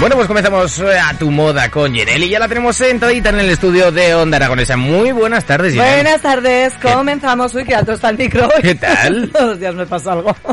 [0.00, 3.40] Bueno, pues comenzamos eh, a tu moda con Yenel y ya la tenemos sentadita en
[3.40, 4.78] el estudio de Onda Aragonesa.
[4.78, 5.76] Muy buenas tardes.
[5.76, 7.54] Buenas tardes, comenzamos.
[7.54, 8.48] Uy, que alto está el micro.
[8.62, 9.30] ¿Qué tal?
[9.32, 10.34] Todos los días me pasa algo.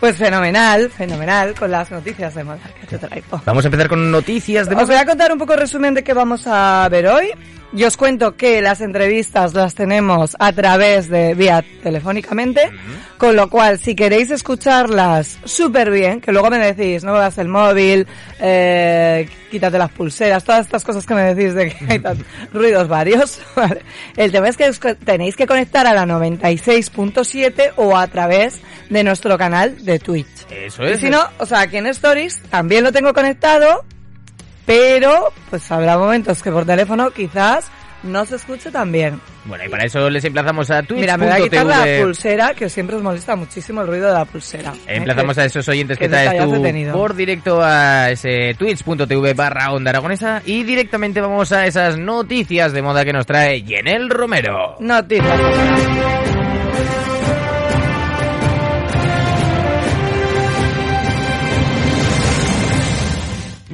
[0.00, 3.40] Pues fenomenal, fenomenal, con las noticias de moda que te traigo.
[3.46, 5.00] Vamos a empezar con noticias de Os voy moda.
[5.02, 7.30] a contar un poco el resumen de qué vamos a ver hoy.
[7.74, 12.70] Y os cuento que las entrevistas las tenemos a través de vía telefónicamente,
[13.16, 17.48] con lo cual si queréis escucharlas súper bien, que luego me decís, no veas el
[17.48, 18.06] móvil,
[18.40, 22.18] eh, quítate las pulseras, todas estas cosas que me decís de que hay tan-
[22.52, 23.40] ruidos varios.
[23.56, 23.80] ¿vale?
[24.18, 29.02] El tema es que os tenéis que conectar a la 96.7 o a través de
[29.04, 30.26] nuestro canal de Twitch.
[30.50, 31.00] Eso Y es.
[31.00, 33.82] si no, o sea, aquí en Stories también lo tengo conectado,
[34.66, 37.70] pero pues habrá momentos que por teléfono quizás
[38.02, 39.20] no se escuche tan bien.
[39.44, 41.00] Bueno, y para eso les emplazamos a Twitch.
[41.00, 44.14] Mira, me voy a quitar la pulsera, que siempre os molesta muchísimo el ruido de
[44.14, 44.72] la pulsera.
[44.86, 44.96] ¿eh?
[44.96, 49.90] Emplazamos a esos oyentes que que traes tú por directo a ese twitch.tv barra onda
[49.90, 54.76] aragonesa y directamente vamos a esas noticias de moda que nos trae Yenel Romero.
[54.80, 56.41] Noticias.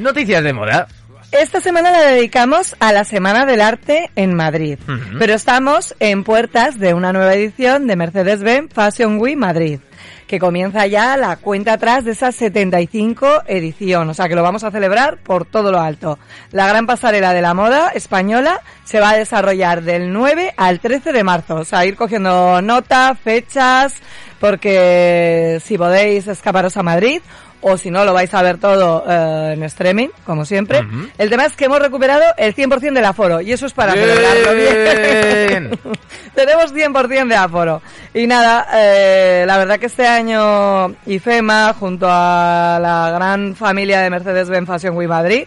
[0.09, 0.89] Noticias de moda.
[1.33, 4.79] Esta semana la dedicamos a la Semana del Arte en Madrid,
[5.19, 9.81] pero estamos en puertas de una nueva edición de Mercedes-Benz Fashion Week Madrid,
[10.27, 14.65] que comienza ya la cuenta atrás de esa 75 edición, o sea que lo vamos
[14.65, 16.19] a celebrar por todo lo alto.
[16.53, 21.13] La gran pasarela de la moda española se va a desarrollar del 9 al 13
[21.13, 23.97] de marzo, o sea, ir cogiendo nota, fechas,
[24.41, 27.21] porque si podéis escaparos a Madrid
[27.61, 30.81] o si no lo vais a ver todo eh, en streaming, como siempre.
[31.19, 34.07] El tema es que hemos recuperado el 100% del aforo y eso es para Bien.
[34.07, 35.81] celebrarlo bien.
[36.35, 37.83] Tenemos 100% de aforo.
[38.15, 44.11] Y nada, eh, la verdad que este año IFEMA, junto a la gran familia de
[44.11, 45.47] Mercedes-Benz Fashion Week Madrid,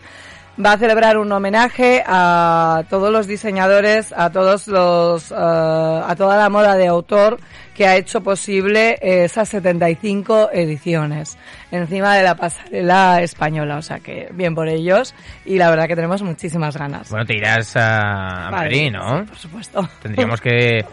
[0.64, 6.38] va a celebrar un homenaje a todos los diseñadores, a todos los, eh, a toda
[6.38, 7.40] la moda de autor
[7.76, 11.38] que ha hecho posible esas 75 ediciones
[11.72, 15.96] encima de la pasarela española, o sea que bien por ellos y la verdad que
[15.96, 17.10] tenemos muchísimas ganas.
[17.10, 19.26] Bueno, te irás a, a Madrid, ¿no?
[19.26, 19.90] Por supuesto.
[20.02, 20.86] Tendríamos que,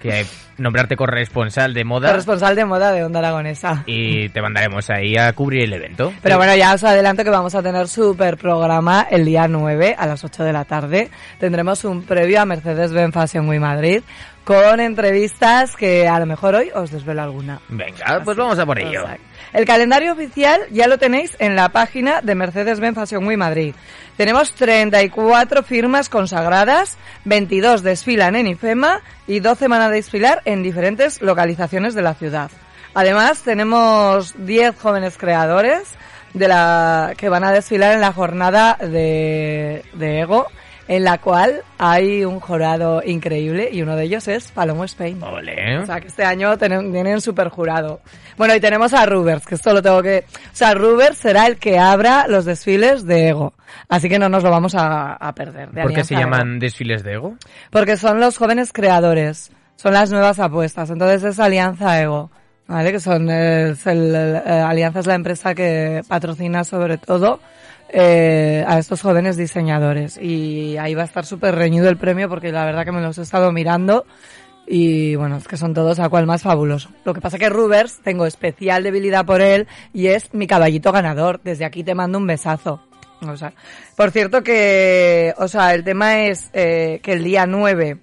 [0.00, 0.26] que
[0.58, 3.82] nombrarte corresponsal de moda Corresponsal de moda de Onda Aragonesa.
[3.86, 6.12] y te mandaremos ahí a cubrir el evento.
[6.22, 10.06] Pero bueno, ya os adelanto que vamos a tener súper programa el día 9 a
[10.06, 11.10] las 8 de la tarde.
[11.38, 14.02] Tendremos un previo a Mercedes-Benz Fashion Week Madrid
[14.44, 17.60] con entrevistas que a lo mejor hoy os desvelo alguna.
[17.68, 19.00] Venga, pues vamos a por ello.
[19.00, 19.22] Exacto.
[19.56, 23.74] El calendario oficial ya lo tenéis en la página de Mercedes-Benz Fashion Week Madrid.
[24.18, 31.22] Tenemos 34 firmas consagradas, 22 desfilan en IFEMA y 12 van a desfilar en diferentes
[31.22, 32.50] localizaciones de la ciudad.
[32.92, 35.88] Además, tenemos 10 jóvenes creadores
[36.34, 40.48] de la que van a desfilar en la jornada de, de Ego,
[40.88, 45.22] en la cual hay un jurado increíble y uno de ellos es Palomo Spain.
[45.22, 45.78] Ole.
[45.78, 48.00] O sea, que este año tienen, tienen super jurado.
[48.36, 50.24] Bueno, y tenemos a Rubers, que esto lo tengo que...
[50.28, 53.54] O sea, Rubers será el que abra los desfiles de Ego.
[53.88, 55.70] Así que no nos lo vamos a, a perder.
[55.72, 57.36] de ¿Por qué se llaman desfiles de ego?
[57.70, 59.50] Porque son los jóvenes creadores.
[59.76, 60.88] Son las nuevas apuestas.
[60.90, 62.30] Entonces es Alianza Ego.
[62.68, 62.90] ¿Vale?
[62.92, 63.28] Que son...
[63.30, 67.38] es el- el- eh, Alianza es la empresa que patrocina sobre todo
[67.88, 70.18] eh, a estos jóvenes diseñadores.
[70.18, 73.18] Y ahí va a estar súper reñido el premio porque la verdad que me los
[73.18, 74.04] he estado mirando
[74.66, 76.90] y bueno, es que son todos a cual más fabuloso.
[77.04, 81.40] Lo que pasa que Rubers, tengo especial debilidad por él y es mi caballito ganador.
[81.44, 82.82] Desde aquí te mando un besazo.
[83.20, 83.54] O sea,
[83.96, 87.98] por cierto que, o sea, el tema es eh, que el día 9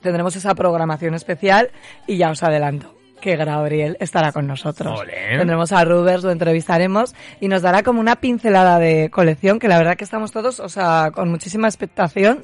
[0.00, 1.70] tendremos esa programación especial
[2.06, 5.02] y ya os adelanto que Gabriel estará con nosotros.
[5.30, 9.78] Tendremos a Rubers, lo entrevistaremos y nos dará como una pincelada de colección que la
[9.78, 12.42] verdad que estamos todos, o sea, con muchísima expectación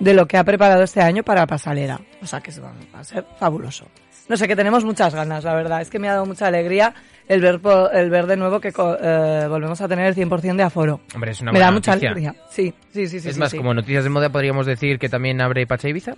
[0.00, 2.00] de lo que ha preparado este año para Pasalera.
[2.22, 3.86] O sea, que va a ser fabuloso.
[4.28, 5.82] No sé, que tenemos muchas ganas, la verdad.
[5.82, 6.94] Es que me ha dado mucha alegría
[7.28, 7.60] el ver,
[7.92, 11.00] el ver de nuevo que eh, volvemos a tener el 100% de aforo.
[11.14, 12.10] Hombre, es una Me buena da mucha noticia.
[12.10, 12.34] alegría.
[12.50, 13.28] Sí, sí, sí, sí.
[13.28, 13.56] es sí, más, sí.
[13.56, 16.14] como noticias de moda podríamos decir que también abre Pacha Ibiza.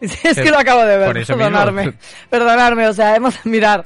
[0.00, 1.50] Sí, es que lo acabo de ver, Por eso mismo.
[1.50, 1.94] perdonarme.
[2.30, 3.84] Perdonarme, o sea, hemos, mirar,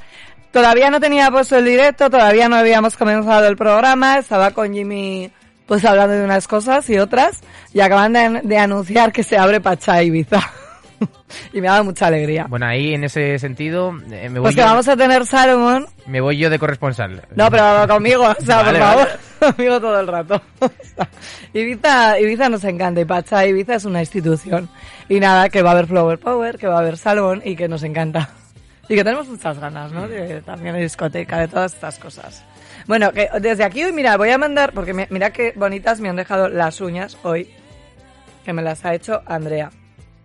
[0.52, 5.30] todavía no tenía puesto el directo, todavía no habíamos comenzado el programa, estaba con Jimmy
[5.66, 7.40] pues hablando de unas cosas y otras,
[7.72, 10.40] y acaban de, de anunciar que se abre Pachá Ibiza.
[11.60, 12.46] y me ha dado mucha alegría.
[12.48, 15.86] Bueno, ahí en ese sentido eh, me, voy pues que yo, vamos a tener Salomón,
[16.06, 17.22] me voy yo de corresponsal.
[17.34, 19.08] no, pero conmigo, o sea, Vale, por favor,
[19.38, 19.54] vale.
[19.56, 20.42] conmigo todo el rato.
[20.60, 21.08] O sea,
[21.52, 24.68] Ibiza, Ibiza nos encanta y Pacha Ibiza es una institución.
[25.08, 27.68] Y nada, que va a haber Flower Power, que va a haber Salón y que
[27.68, 28.30] nos encanta.
[28.88, 30.08] Y que tenemos muchas ganas, ¿no?
[30.08, 32.44] De, también de discoteca, de todas estas cosas.
[32.86, 36.08] Bueno, que desde aquí hoy, mira, voy a mandar, porque me- mira qué bonitas me
[36.08, 37.48] han dejado las uñas hoy,
[38.44, 39.70] que me las ha hecho Andrea,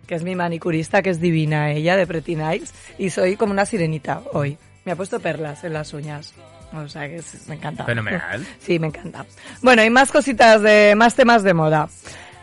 [0.06, 3.66] que es mi manicurista, que es divina ella, de Pretty Nights, y soy como una
[3.66, 4.56] sirenita hoy.
[4.84, 6.32] Me ha puesto perlas en las uñas.
[6.74, 7.84] O sea que es- me encanta.
[7.84, 8.44] Fenomenal.
[8.60, 9.24] Sí, me encanta.
[9.62, 11.88] Bueno, y más cositas de, más temas de moda.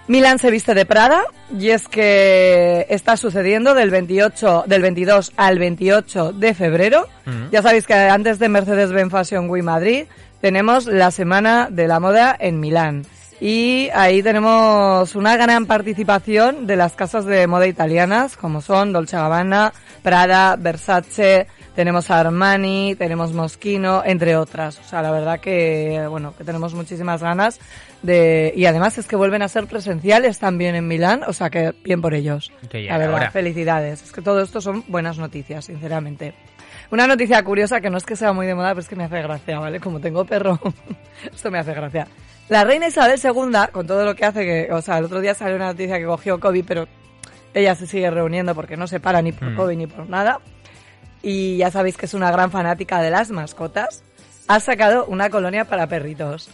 [0.08, 1.22] Milan se viste de Prada
[1.58, 7.08] y es que está sucediendo del 28, del 22 al 28 de febrero.
[7.26, 7.52] Mm.
[7.52, 10.06] Ya sabéis que antes de Mercedes-Benz Fashion Week Madrid
[10.42, 13.06] tenemos la Semana de la Moda en Milán.
[13.40, 19.18] Y ahí tenemos una gran participación de las casas de moda italianas, como son Dolce
[19.18, 24.80] Gabbana, Prada, Versace, tenemos Armani, tenemos Moschino, entre otras.
[24.80, 27.60] O sea, la verdad que, bueno, que tenemos muchísimas ganas
[28.04, 31.74] de, y además es que vuelven a ser presenciales también en Milán, o sea que
[31.84, 32.52] bien por ellos.
[32.70, 34.04] Que la verdad, felicidades.
[34.04, 36.36] Es que todo esto son buenas noticias, sinceramente.
[36.92, 39.06] Una noticia curiosa que no es que sea muy de moda, pero es que me
[39.06, 39.80] hace gracia, ¿vale?
[39.80, 40.60] Como tengo perro,
[41.34, 42.08] esto me hace gracia.
[42.50, 43.32] La reina Isabel II,
[43.72, 46.06] con todo lo que hace, que, o sea, el otro día salió una noticia que
[46.06, 46.88] cogió COVID, pero
[47.54, 49.56] ella se sigue reuniendo porque no se para ni por Mm.
[49.56, 50.40] COVID ni por nada.
[51.22, 54.04] Y ya sabéis que es una gran fanática de las mascotas.
[54.48, 56.50] Ha sacado una colonia para perritos.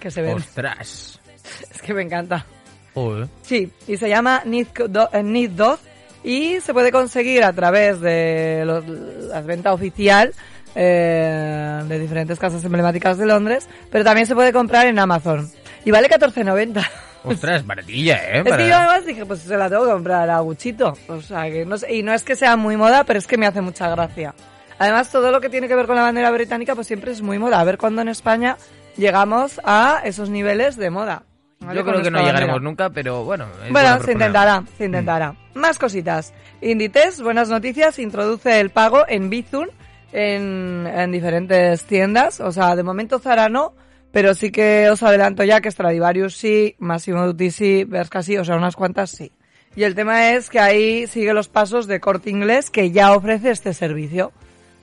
[0.00, 0.36] Que se ven.
[0.36, 1.20] ¡Ostras!
[1.70, 2.46] Es que me encanta.
[2.94, 3.28] Joder.
[3.42, 4.68] Sí, y se llama Need,
[5.12, 5.78] eh, Need Dog
[6.24, 10.32] y se puede conseguir a través de los- la venta oficial
[10.74, 15.50] eh, de diferentes casas emblemáticas de Londres, pero también se puede comprar en Amazon.
[15.84, 16.86] Y vale 14.90.
[17.24, 18.38] Ostras, baratilla, ¿eh?
[18.38, 20.96] Es que Para- yo además dije, pues se la tengo que comprar a Guchito.
[21.08, 23.36] O sea, que no sé, y no es que sea muy moda, pero es que
[23.36, 24.34] me hace mucha gracia.
[24.78, 27.38] Además, todo lo que tiene que ver con la bandera británica, pues siempre es muy
[27.38, 27.60] moda.
[27.60, 28.56] A ver cuándo en España
[28.96, 31.24] llegamos a esos niveles de moda.
[31.60, 31.78] ¿vale?
[31.78, 33.46] Yo creo que no llegaremos nunca, pero bueno.
[33.70, 35.34] bueno se intentará, se intentará.
[35.52, 36.32] Más cositas.
[36.62, 39.66] Inditex, buenas noticias, introduce el pago en Bizum
[40.12, 42.40] en, en diferentes tiendas.
[42.40, 43.74] O sea, de momento Zara no,
[44.12, 48.44] pero sí que os adelanto ya que Stradivarius sí, Massimo Dutti sí, Bershka sí, o
[48.44, 49.32] sea, unas cuantas sí.
[49.76, 53.50] Y el tema es que ahí sigue los pasos de Corte Inglés que ya ofrece
[53.50, 54.32] este servicio.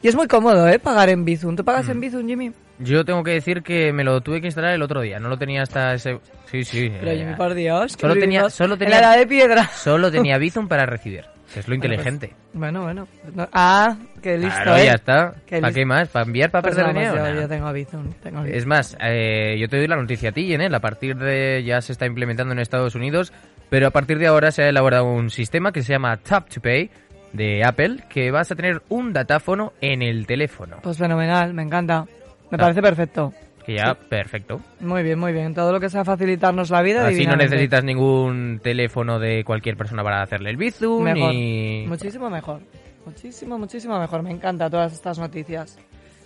[0.01, 0.79] Y es muy cómodo, ¿eh?
[0.79, 1.55] Pagar en Bizum.
[1.55, 2.51] ¿Tú pagas en Bizum, Jimmy?
[2.79, 5.19] Yo tengo que decir que me lo tuve que instalar el otro día.
[5.19, 6.19] No lo tenía hasta ese.
[6.49, 6.89] Sí, sí.
[6.99, 7.93] Pero eh, Jimmy, por Dios.
[7.99, 9.67] solo tenía- solo En tenía- la edad de piedra.
[9.75, 11.25] Solo tenía Bizum para recibir.
[11.55, 12.33] Es lo inteligente.
[12.53, 13.07] Bueno, bueno.
[13.33, 14.85] No- ah, qué listo, claro, ¿eh?
[14.85, 15.33] ya está.
[15.45, 15.79] Qué ¿Para listo.
[15.79, 16.09] qué más?
[16.09, 17.15] ¿Para enviar, para Pues perder dinero?
[17.15, 17.41] yo, Nah.
[17.41, 18.57] yo tengo Bizum, tengo Bizum.
[18.57, 20.73] Es más, eh, yo te doy la noticia a ti, Jenel.
[20.75, 21.63] A partir de.
[21.65, 23.31] Ya se está implementando en Estados Unidos.
[23.69, 26.61] Pero a partir de ahora se ha elaborado un sistema que se llama Tap to
[26.61, 26.89] Pay
[27.33, 27.97] de Apple.
[28.09, 30.77] Que vas a tener un datáfono en el teléfono.
[30.83, 32.05] Pues fenomenal, me encanta.
[32.49, 32.57] Me Ah.
[32.57, 33.33] parece perfecto.
[33.67, 34.61] Que ya, perfecto.
[34.79, 35.53] Muy bien, muy bien.
[35.53, 37.05] Todo lo que sea facilitarnos la vida.
[37.05, 41.03] Así no necesitas ningún teléfono de cualquier persona para hacerle el Bizum.
[41.03, 41.33] Mejor.
[41.33, 41.85] Ni...
[41.85, 42.61] Muchísimo mejor.
[43.05, 44.23] Muchísimo, muchísimo mejor.
[44.23, 45.77] Me encanta todas estas noticias.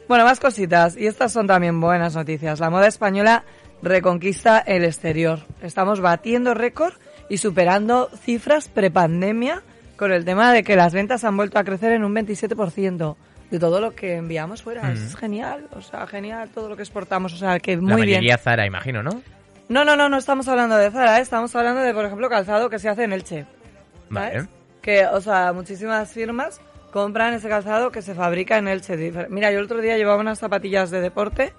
[0.08, 0.96] Bueno, más cositas.
[0.96, 2.60] Y estas son también buenas noticias.
[2.60, 3.44] La moda española
[3.82, 5.40] reconquista el exterior.
[5.64, 6.94] Estamos batiendo récord
[7.28, 9.64] y superando cifras prepandemia
[9.98, 13.16] con el tema de que las ventas han vuelto a crecer en un 27%
[13.52, 14.82] de todo lo que enviamos fuera.
[14.84, 14.92] Mm.
[14.94, 15.68] Es genial.
[15.76, 17.34] O sea, genial todo lo que exportamos.
[17.34, 18.20] O sea, que La muy bien.
[18.20, 19.22] mayoría Zara, imagino, ¿no?
[19.70, 21.22] No, no, no, no estamos hablando de Zara, ¿eh?
[21.22, 23.46] estamos hablando de, por ejemplo, calzado que se hace en Elche.
[24.82, 26.60] Que, o sea, muchísimas firmas
[26.92, 28.98] compran ese calzado que se fabrica en Elche.
[29.30, 31.54] Mira, yo el otro día llevaba unas zapatillas de deporte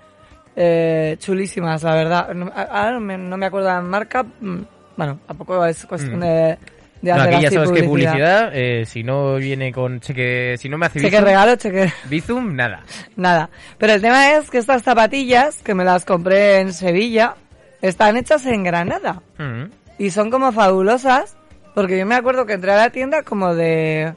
[0.56, 2.28] eh, chulísimas, la verdad.
[2.54, 4.22] Ahora no me, no me acuerdo la marca.
[4.22, 4.60] mm,
[4.96, 6.22] Bueno, tampoco es cuestión Mm.
[6.22, 6.58] de,
[7.02, 8.12] de No, hacer aquí ya sabes que publicidad.
[8.12, 11.92] publicidad, eh, si no viene con cheque, si no me hace Cheque Bizum, regalo, cheque...
[12.08, 12.84] Bizum, nada.
[13.16, 13.50] Nada.
[13.76, 17.34] Pero el tema es que estas zapatillas, que me las compré en Sevilla,
[17.80, 19.20] están hechas en Granada.
[19.38, 19.64] Mm.
[19.98, 21.36] Y son como fabulosas,
[21.74, 24.14] porque yo me acuerdo que entré a la tienda como de...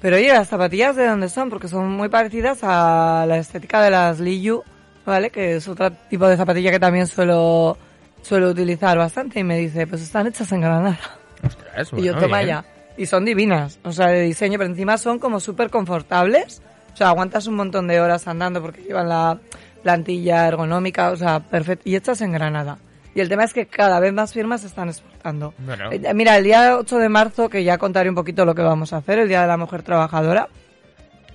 [0.00, 3.90] Pero oye, las zapatillas de dónde son, porque son muy parecidas a la estética de
[3.90, 4.62] las Liyu,
[5.04, 5.30] ¿vale?
[5.30, 7.76] Que es otro tipo de zapatilla que también suelo,
[8.22, 9.40] suelo utilizar bastante.
[9.40, 11.00] Y me dice, pues están hechas en Granada.
[11.42, 12.64] Ostras, y yo, bueno, toma ya.
[12.96, 16.62] Y son divinas, o sea, de diseño, pero encima son como súper confortables.
[16.92, 19.38] O sea, aguantas un montón de horas andando porque llevan la
[19.82, 21.88] plantilla ergonómica, o sea, perfecto.
[21.88, 22.78] Y hechas en Granada.
[23.14, 25.54] Y el tema es que cada vez más firmas se están exportando.
[25.58, 25.90] Bueno.
[25.90, 28.92] Eh, Mira, el día 8 de marzo, que ya contaré un poquito lo que vamos
[28.92, 30.48] a hacer, el Día de la Mujer Trabajadora,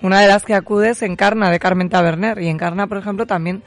[0.01, 2.39] una de las que acude es Encarna de Carmen Taberner.
[2.39, 3.63] Y Encarna, por ejemplo, también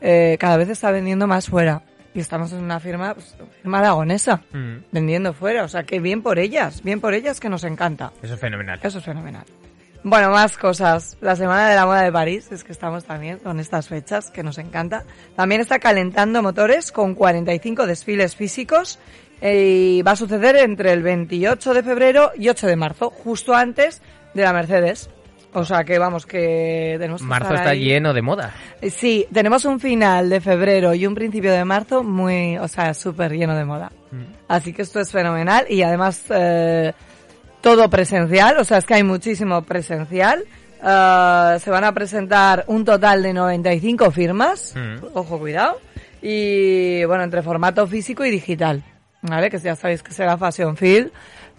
[0.00, 1.82] eh, cada vez está vendiendo más fuera.
[2.14, 4.76] Y estamos en una firma, pues, firma aragonesa, Mm.
[4.90, 5.64] vendiendo fuera.
[5.64, 8.12] O sea, que bien por ellas, bien por ellas que nos encanta.
[8.22, 8.80] Eso es fenomenal.
[8.82, 9.44] Eso es fenomenal.
[10.02, 11.16] Bueno, más cosas.
[11.20, 14.42] La Semana de la Moda de París, es que estamos también con estas fechas, que
[14.42, 15.04] nos encanta.
[15.36, 18.98] También está calentando motores con 45 desfiles físicos
[19.42, 23.54] eh, y va a suceder entre el 28 de febrero y 8 de marzo, justo
[23.54, 24.00] antes
[24.34, 25.10] de la Mercedes.
[25.52, 27.84] O sea que vamos, que tenemos que Marzo estar está ahí.
[27.84, 28.54] lleno de moda.
[28.90, 33.32] Sí, tenemos un final de febrero y un principio de marzo muy, o sea, súper
[33.32, 33.90] lleno de moda.
[34.48, 36.92] Así que esto es fenomenal y además eh,
[37.60, 40.44] todo presencial, o sea, es que hay muchísimo presencial.
[40.82, 45.04] Eh, se van a presentar un total de 95 firmas, Mm.
[45.14, 45.78] ojo, cuidado,
[46.22, 48.82] y bueno, entre formato físico y digital,
[49.22, 49.50] ¿vale?
[49.50, 51.10] Que ya sabéis que será Fashion Field,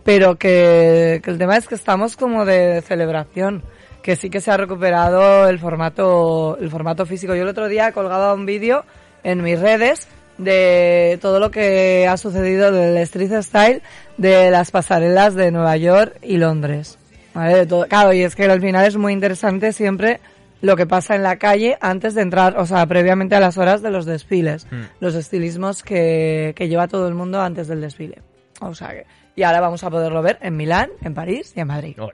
[0.03, 3.63] pero que, que el tema es que estamos como de celebración,
[4.03, 7.35] que sí que se ha recuperado el formato, el formato físico.
[7.35, 8.83] Yo el otro día he colgado un vídeo
[9.23, 13.81] en mis redes de todo lo que ha sucedido del street style
[14.17, 16.97] de las pasarelas de Nueva York y Londres.
[17.33, 17.55] ¿Vale?
[17.59, 20.19] De todo- claro, y es que al final es muy interesante siempre
[20.61, 23.81] lo que pasa en la calle antes de entrar, o sea, previamente a las horas
[23.81, 24.81] de los desfiles, Mm.
[24.99, 28.21] los estilismos que, que lleva todo el mundo antes del desfile.
[28.59, 29.05] O sea que,
[29.41, 31.97] y ahora vamos a poderlo ver en Milán, en París y en Madrid.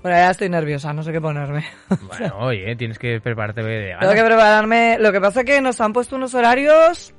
[0.00, 1.64] Bueno, ya estoy nerviosa, no sé qué ponerme.
[2.06, 4.96] Bueno, oye, tienes que prepararte de Tengo que prepararme.
[5.00, 7.12] Lo que pasa es que nos han puesto unos horarios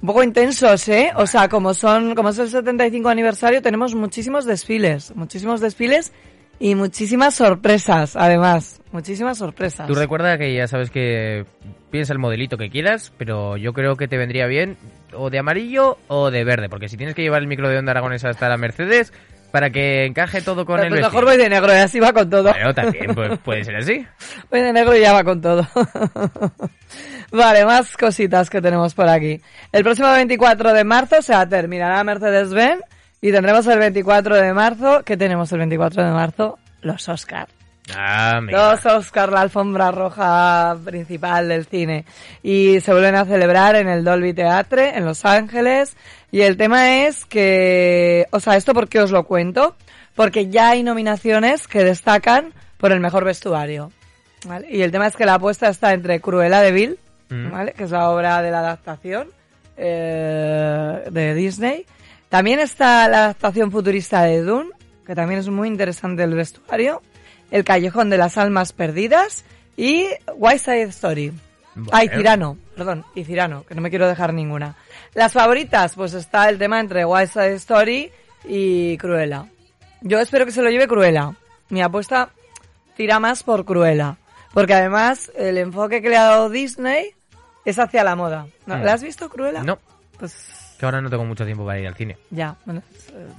[0.00, 1.12] un poco intensos, ¿eh?
[1.14, 6.12] O sea, como son, como es el 75 aniversario, tenemos muchísimos desfiles, muchísimos desfiles
[6.58, 9.86] y muchísimas sorpresas, además, muchísimas sorpresas.
[9.86, 11.46] Tú recuerda que ya sabes que
[11.92, 14.76] piensa el modelito que quieras, pero yo creo que te vendría bien
[15.14, 17.92] o de amarillo o de verde, porque si tienes que llevar el micro de onda
[17.92, 19.12] aragonesa hasta la Mercedes
[19.50, 21.26] para que encaje todo con Pues el mejor vestido.
[21.26, 22.50] voy de negro y así va con todo.
[22.52, 24.06] Bueno, también pues, puede ser así.
[24.50, 25.68] Voy de negro y ya va con todo.
[27.30, 29.40] vale, más cositas que tenemos por aquí.
[29.70, 32.82] El próximo 24 de marzo se terminará Mercedes-Benz
[33.20, 36.58] y tendremos el 24 de marzo, ¿qué tenemos el 24 de marzo?
[36.80, 37.46] Los Oscar.
[37.96, 38.40] Ah.
[38.42, 42.04] Los Oscar, la alfombra roja principal del cine.
[42.42, 45.96] Y se vuelven a celebrar en el Dolby Theatre, en Los Ángeles.
[46.30, 49.76] Y el tema es que, o sea, ¿esto por qué os lo cuento?
[50.14, 53.90] Porque ya hay nominaciones que destacan por el mejor vestuario.
[54.46, 54.68] ¿vale?
[54.70, 56.98] Y el tema es que la apuesta está entre Cruella de Vil,
[57.32, 57.50] Mm.
[57.50, 57.72] ¿vale?
[57.72, 59.28] que es la obra de la adaptación
[59.78, 61.86] eh, de Disney.
[62.28, 64.70] También está la adaptación futurista de Dune,
[65.06, 67.02] que también es muy interesante el vestuario.
[67.52, 69.44] El Callejón de las Almas Perdidas
[69.76, 70.06] y
[70.36, 71.32] West Side Story.
[71.92, 72.16] Ay, Vale.
[72.18, 74.74] Cirano, perdón, y Cirano, que no me quiero dejar ninguna.
[75.14, 78.10] Las favoritas, pues está el tema entre West Side Story
[78.44, 79.46] y Cruella.
[80.00, 81.32] Yo espero que se lo lleve Cruella.
[81.68, 82.30] Mi apuesta
[82.96, 84.16] tira más por Cruella.
[84.52, 87.14] Porque además el enfoque que le ha dado Disney
[87.64, 88.48] es hacia la moda.
[88.66, 88.76] ¿No?
[88.76, 88.82] Mm.
[88.82, 89.62] ¿La has visto Cruella?
[89.62, 89.78] No,
[90.18, 90.34] Pues
[90.78, 92.18] que ahora no tengo mucho tiempo para ir al cine.
[92.30, 92.82] ya, bueno,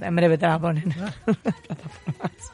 [0.00, 0.84] en breve te la ponen.
[1.24, 2.53] Plataformas.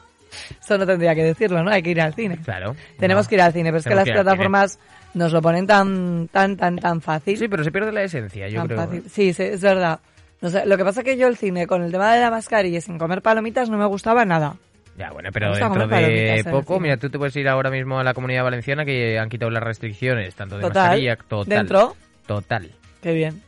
[0.61, 1.71] Eso no tendría que decirlo, ¿no?
[1.71, 2.37] Hay que ir al cine.
[2.43, 2.75] Claro.
[2.97, 3.29] Tenemos No.
[3.29, 4.79] que ir al cine, pero es que las plataformas
[5.13, 7.37] nos lo ponen tan, tan, tan, tan fácil.
[7.37, 8.79] Sí, pero se pierde la esencia, yo tan creo.
[8.79, 9.03] fácil.
[9.09, 9.99] Sí, sí, es verdad.
[10.41, 12.31] No sé, lo que pasa es que yo el cine, con el tema de la
[12.31, 14.55] mascarilla y sin comer palomitas, no me gustaba nada.
[14.97, 18.13] Ya, bueno, pero dentro de poco, mira, tú te puedes ir ahora mismo a la
[18.13, 20.83] comunidad valenciana que han quitado las restricciones, tanto de Total.
[20.83, 21.47] mascarilla, total.
[21.57, 21.95] Dentro.
[22.25, 22.71] Total,
[23.01, 23.41] Qué bien.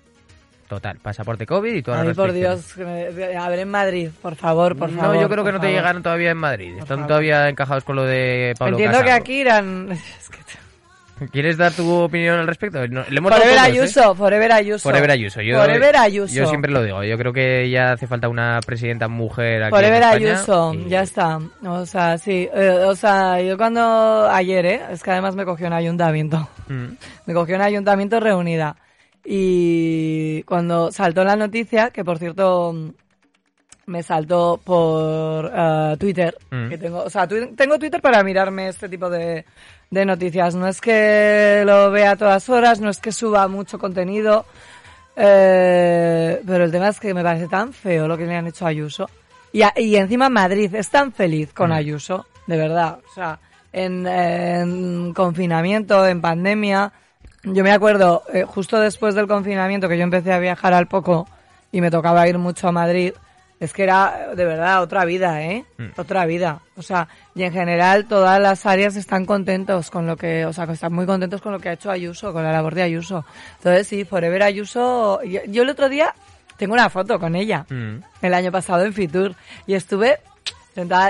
[0.67, 0.97] Total.
[1.01, 2.31] Pasaporte COVID y todas Ay, las por.
[2.33, 2.73] Dios.
[2.73, 5.19] que A ver, en Madrid, por favor, por no, favor.
[5.21, 5.75] yo creo que no te favor.
[5.79, 6.71] llegaron todavía en Madrid.
[6.73, 7.07] Por Están favor.
[7.07, 9.21] todavía encajados con lo de Pablo Entiendo que Casado.
[9.21, 9.89] aquí irán...
[10.19, 10.43] Es que-
[11.31, 12.85] ¿Quieres dar tu opinión al respecto?
[12.87, 13.71] No, le hemos Forever todos, ¿eh?
[13.71, 14.89] Ayuso, Forever Ayuso.
[14.89, 15.41] Forever Ayuso.
[15.41, 16.33] Yo, Forever Ayuso.
[16.33, 17.01] Yo siempre lo digo.
[17.03, 20.31] Yo creo que ya hace falta una presidenta mujer aquí Forever en España.
[20.33, 21.39] Ayuso, y- ya está.
[21.65, 22.49] O sea, sí.
[22.53, 24.27] eh, o sea, yo cuando...
[24.29, 24.81] Ayer, ¿eh?
[24.91, 26.49] Es que además me cogió un ayuntamiento.
[26.67, 26.85] Mm.
[27.27, 28.75] Me cogió un ayuntamiento reunida.
[29.25, 32.89] Y cuando saltó la noticia, que por cierto mm,
[33.85, 36.69] me saltó por eh, Twitter, Mm.
[36.69, 39.45] que tengo, o sea, tu- tengo Twitter para mirarme este tipo de,
[39.89, 40.55] de noticias.
[40.55, 44.45] No es que lo vea a todas horas, no es que suba mucho contenido,
[45.15, 48.65] eh, pero el tema es que me parece tan feo lo que le han hecho
[48.65, 49.09] a Ayuso.
[49.51, 51.73] Y, a- y encima Madrid es tan feliz con Mm.
[51.73, 52.99] Ayuso, de verdad.
[53.09, 53.39] O sea,
[53.71, 56.91] en, en confinamiento, en pandemia,
[57.43, 61.27] yo me acuerdo, eh, justo después del confinamiento, que yo empecé a viajar al poco
[61.71, 63.13] y me tocaba ir mucho a Madrid,
[63.59, 65.63] es que era de verdad otra vida, ¿eh?
[65.77, 65.87] Mm.
[65.95, 66.59] Otra vida.
[66.75, 70.65] O sea, y en general todas las áreas están contentos con lo que, o sea,
[70.65, 73.25] están muy contentos con lo que ha hecho Ayuso, con la labor de Ayuso.
[73.57, 76.13] Entonces sí, Forever Ayuso, yo, yo el otro día
[76.57, 78.03] tengo una foto con ella, Mm.
[78.21, 79.35] el año pasado en Fitur,
[79.65, 80.19] y estuve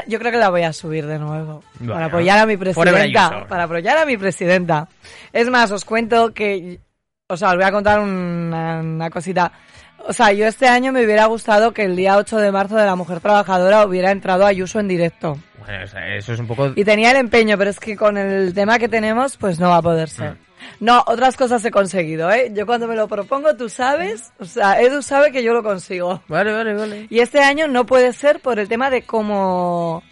[0.08, 3.46] yo creo que la voy a subir de nuevo, Bueno, para apoyar a mi presidenta,
[3.48, 4.88] para apoyar a mi presidenta.
[5.32, 6.80] Es más, os cuento que,
[7.28, 9.52] o sea, os voy a contar una, una cosita.
[10.06, 12.86] O sea, yo este año me hubiera gustado que el día 8 de marzo de
[12.86, 15.38] la Mujer Trabajadora hubiera entrado Ayuso en directo.
[15.60, 16.74] Bueno, o sea, eso es un poco...
[16.76, 19.78] Y tenía el empeño, pero es que con el tema que tenemos, pues no va
[19.78, 20.36] a poder ser.
[20.80, 22.52] No, otras cosas he conseguido, ¿eh?
[22.54, 26.22] Yo cuando me lo propongo, tú sabes, o sea, Edu sabe que yo lo consigo.
[26.28, 27.08] Vale, vale, vale.
[27.10, 30.04] Y este año no puede ser por el tema de cómo,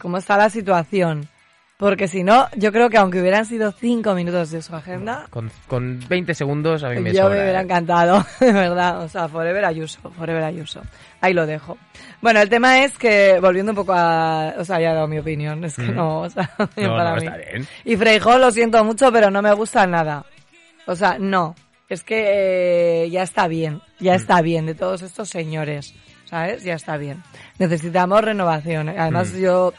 [0.00, 1.28] cómo está la situación.
[1.76, 5.50] Porque si no, yo creo que aunque hubieran sido cinco minutos de su agenda, Con,
[5.66, 7.64] con 20 segundos a mí me yo sobra, me hubiera ¿eh?
[7.64, 9.02] encantado, de verdad.
[9.02, 10.82] O sea, Forever Ayuso, Forever Ayuso.
[11.20, 11.76] Ahí lo dejo.
[12.22, 14.54] Bueno, el tema es que, volviendo un poco a...
[14.56, 15.94] O sea, ya he dado mi opinión, es que Mm.
[15.96, 17.26] no, o sea, No, para no, mí.
[17.26, 17.66] está bien.
[17.84, 20.24] Y Freijóo lo siento mucho, pero no me gusta nada.
[20.86, 21.56] O sea, no.
[21.88, 24.04] Es que eh, ya está bien, Mm.
[24.04, 25.92] ya está bien de todos estos señores,
[26.24, 26.62] ¿sabes?
[26.62, 27.22] Ya está bien.
[27.58, 28.88] Necesitamos renovación.
[28.90, 29.38] Además, Mm.
[29.40, 29.72] yo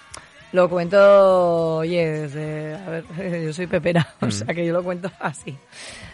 [0.56, 3.04] lo cuento, oye, desde, a ver,
[3.46, 4.32] yo soy pepera, o Mm.
[4.32, 5.58] sea que yo lo cuento así.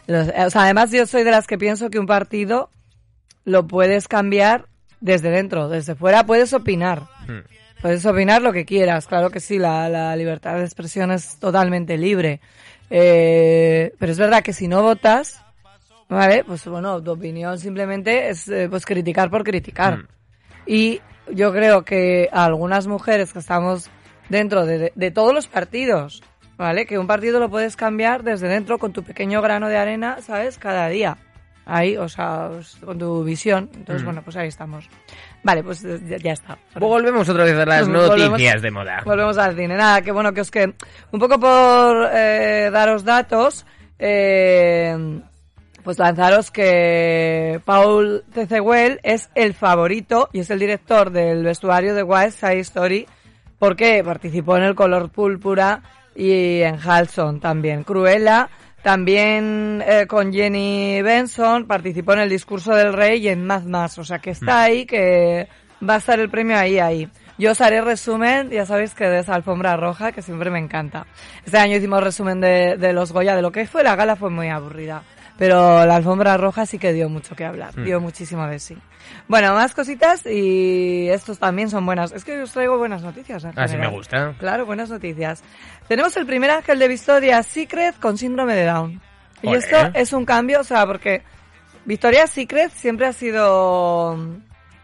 [0.08, 2.70] Los- o sea, además yo soy de las que pienso que un partido
[3.46, 4.66] lo puedes cambiar
[5.00, 7.04] desde dentro, desde fuera puedes opinar.
[7.28, 7.40] Mm.
[7.82, 11.98] Puedes opinar lo que quieras, claro que sí, la, la libertad de expresión es totalmente
[11.98, 12.40] libre.
[13.04, 15.42] Eh, pero es verdad que si no votas,
[16.10, 16.44] ¿vale?
[16.44, 19.98] Pues bueno, tu opinión simplemente es eh, pues criticar por criticar.
[19.98, 20.08] Mm.
[20.68, 21.02] Y
[21.34, 23.90] yo creo que a algunas mujeres que estamos
[24.32, 26.24] dentro de, de- de todos los partidos,
[26.58, 26.86] ¿vale?
[26.86, 30.58] Que un partido lo puedes cambiar desde dentro con tu pequeño grano de arena, ¿sabes?
[30.58, 31.18] Cada día.
[31.66, 32.50] Ahí, o sea,
[32.84, 33.70] con tu visión.
[33.76, 34.06] Entonces, Mm.
[34.06, 34.90] bueno, pues ahí estamos.
[35.44, 36.58] Vale, pues eh, ya, ya está.
[36.80, 39.02] Volvemos otra vez a las noticias de moda.
[39.06, 39.76] Volvemos al cine.
[39.78, 40.74] Nada, que bueno, que os que
[41.12, 43.66] un poco por eh, daros datos,
[44.00, 45.22] eh,
[45.84, 52.04] pues lanzaros que Paul Tecehuel es el favorito y es el director del vestuario de
[52.04, 53.08] West Side Story
[53.62, 55.84] porque participó en El color púrpura
[56.16, 57.84] y en Halson también.
[57.84, 58.50] Cruella
[58.82, 64.00] también eh, con Jenny Benson participó en El discurso del rey y en Mad Max,
[64.00, 65.48] o sea que está ahí que
[65.88, 67.08] va a estar el premio ahí ahí.
[67.38, 71.06] Yo os haré resumen, ya sabéis que de esa alfombra roja, que siempre me encanta.
[71.46, 74.32] Este año hicimos resumen de, de los Goya, de lo que fue la gala fue
[74.32, 75.04] muy aburrida.
[75.38, 77.84] Pero la alfombra roja sí que dio mucho que hablar, Mm.
[77.84, 78.78] dio muchísimo de sí.
[79.28, 82.12] Bueno, más cositas y estos también son buenas.
[82.12, 83.44] Es que os traigo buenas noticias.
[83.44, 83.92] en Así me general.
[83.92, 84.34] gusta.
[84.40, 85.44] Claro, buenas noticias.
[85.88, 89.02] Tenemos el primer ángel de Victoria's Secret con síndrome de Down.
[89.42, 91.24] Y esto es un cambio, o sea, porque
[91.86, 94.12] Victoria's Secret siempre ha sido,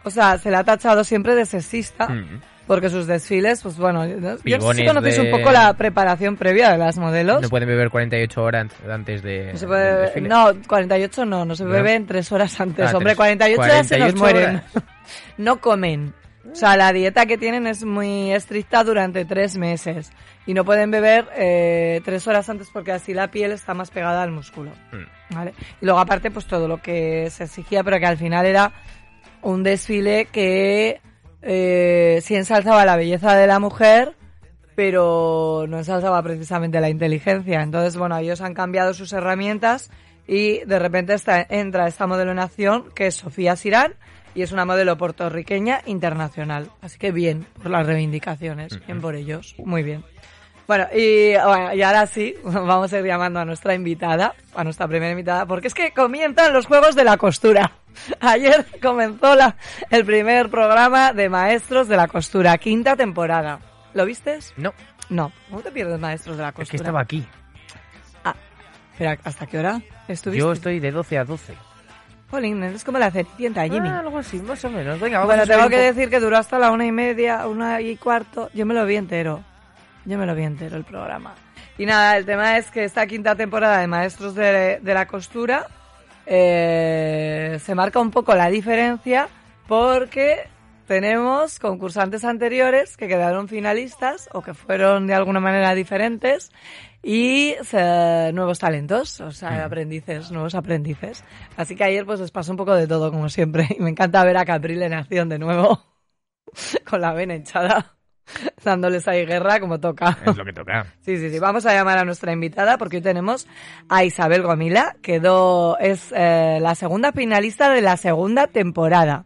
[0.04, 2.08] o sea, se le ha tachado siempre de sexista.
[2.10, 2.42] Mm.
[2.68, 5.52] Porque sus desfiles, pues bueno, yo yo no sé si Pibones conocéis de- un poco
[5.52, 7.42] la preparación previa de las modelos.
[7.42, 9.54] No pueden beber 48 horas antes de.
[9.54, 11.70] No se puede, no, 48 no, no se ¿No?
[11.72, 12.86] beben tres horas antes.
[12.94, 14.62] Ah, Hombre, tres- 48 horas se nos 48 mueren.
[15.38, 16.14] no comen.
[16.52, 20.12] O sea, la dieta que tienen es muy estricta durante tres meses.
[20.46, 24.24] Y no pueden beber eh, tres horas antes porque así la piel está más pegada
[24.24, 24.72] al músculo.
[24.94, 25.36] Mm.
[25.36, 25.54] ¿vale?
[25.82, 28.72] Y luego aparte, pues todo lo que se exigía, pero que al final era
[29.42, 31.02] un desfile que
[31.42, 34.16] eh, sí ensalzaba la belleza de la mujer,
[34.76, 37.62] pero no ensalzaba precisamente la inteligencia.
[37.62, 39.90] Entonces, bueno, ellos han cambiado sus herramientas
[40.28, 43.96] y de repente está, entra esta modelo en acción que es Sofía Sirán
[44.36, 46.70] y es una modelo puertorriqueña internacional.
[46.82, 50.04] Así que bien por las reivindicaciones, bien por ellos, muy bien.
[50.68, 54.88] Bueno y, bueno, y ahora sí, vamos a ir llamando a nuestra invitada, a nuestra
[54.88, 57.72] primera invitada, porque es que comienzan los Juegos de la Costura.
[58.20, 59.56] Ayer comenzó la,
[59.90, 63.60] el primer programa de Maestros de la Costura, quinta temporada.
[63.94, 64.54] ¿Lo vistes?
[64.58, 64.74] No,
[65.10, 65.32] No.
[65.50, 66.72] ¿Cómo te pierdes Maestros de la es Costura?
[66.72, 67.26] que estaba aquí.
[68.24, 68.36] Ah,
[68.92, 70.40] espera, ¿hasta qué hora estuviste?
[70.40, 71.54] Yo estoy de 12 a 12.
[72.30, 73.88] Jolín, es como la cenicienta, Jimmy.
[73.88, 75.00] Ah, algo así, más o menos.
[75.00, 77.80] Venga, vamos bueno, a tengo que decir que duró hasta la una y media, una
[77.80, 78.50] y cuarto.
[78.54, 79.44] Yo me lo vi entero.
[80.04, 81.36] Yo me lo vi entero el programa.
[81.78, 85.68] Y nada, el tema es que esta quinta temporada de Maestros de, de la Costura
[86.28, 89.30] eh, se marca un poco la diferencia
[89.68, 90.50] porque
[90.88, 96.52] tenemos concursantes anteriores que quedaron finalistas o que fueron de alguna manera diferentes
[97.04, 101.24] y se- nuevos talentos, o sea, aprendices, nuevos aprendices.
[101.58, 103.68] Así que ayer pues les pasó un poco de todo como siempre.
[103.78, 105.84] Y me encanta ver a Capril en acción de nuevo
[106.90, 107.97] con la vena hinchada
[108.64, 110.18] dándoles ahí guerra como toca.
[110.26, 110.86] Es lo que toca.
[111.02, 111.40] Sí, sí, sí.
[111.40, 113.48] Vamos a llamar a nuestra invitada porque hoy tenemos
[113.88, 119.26] a Isabel Gomila, quedó, es eh, la segunda finalista de la segunda temporada.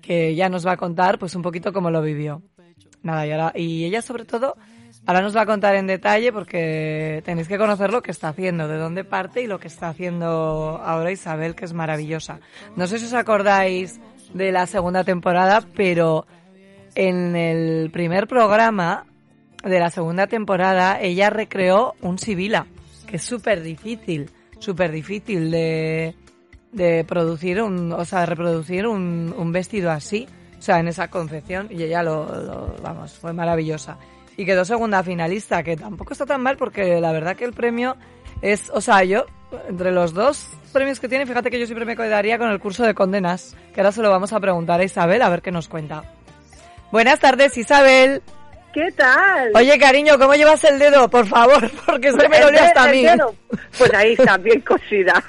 [0.00, 2.42] que ya nos va a contar pues un poquito cómo lo vivió.
[3.02, 4.56] Nada, y ahora, y ella sobre todo,
[5.06, 8.68] ahora nos va a contar en detalle porque tenéis que conocer lo que está haciendo,
[8.68, 12.40] de dónde parte y lo que está haciendo ahora Isabel, que es maravillosa.
[12.76, 14.00] No sé si os acordáis
[14.34, 16.26] de la segunda temporada, pero
[16.94, 19.06] en el primer programa
[19.64, 22.66] de la segunda temporada ella recreó un Sibila,
[23.06, 26.14] que es súper difícil, súper difícil de,
[26.72, 30.26] de producir un, o sea, reproducir un, un vestido así,
[30.58, 33.98] o sea, en esa concepción, y ella lo, lo, vamos, fue maravillosa.
[34.36, 37.96] Y quedó segunda finalista, que tampoco está tan mal porque la verdad que el premio
[38.40, 39.26] es, o sea, yo,
[39.68, 42.84] entre los dos premios que tiene, fíjate que yo siempre me quedaría con el curso
[42.84, 45.68] de condenas, que ahora se lo vamos a preguntar a Isabel a ver qué nos
[45.68, 46.04] cuenta.
[46.92, 48.20] Buenas tardes, Isabel.
[48.74, 49.50] ¿Qué tal?
[49.54, 51.08] Oye, cariño, ¿cómo llevas el dedo?
[51.08, 53.06] Por favor, porque se me dolió hasta a mí.
[53.78, 55.22] Pues ahí está, bien cosida.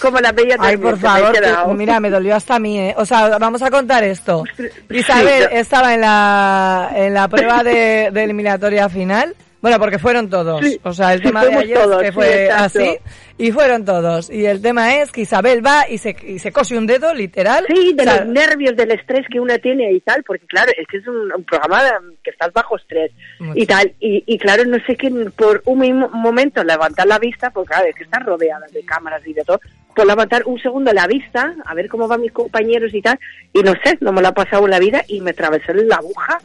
[0.00, 2.94] Como la bella Ay, por favor, mira, me dolió hasta a mí, ¿eh?
[2.96, 4.44] O sea, vamos a contar esto.
[4.88, 9.34] Isabel estaba en la, en la prueba de, de eliminatoria final
[9.64, 10.62] bueno, porque fueron todos.
[10.82, 12.98] o sea, el tema de ayer que fue así
[13.38, 14.28] y fueron todos.
[14.28, 17.64] Y el tema es que Isabel va y se, y se cose un dedo, literal.
[17.66, 20.98] Sí, de los nervios, del estrés que una tiene y tal, porque claro, es que
[20.98, 21.80] es un, programa
[22.22, 23.12] que estás bajo estrés
[23.54, 23.90] y tal.
[24.00, 27.86] Y, y, claro, no sé qué, por un mismo momento levantar la vista, porque claro,
[27.86, 29.62] es que estás rodeada de cámaras y de todo,
[29.96, 33.18] por levantar un segundo la vista, a ver cómo van mis compañeros y tal,
[33.54, 35.96] y no sé, no me lo ha pasado en la vida y me atravesé la
[35.96, 36.38] aguja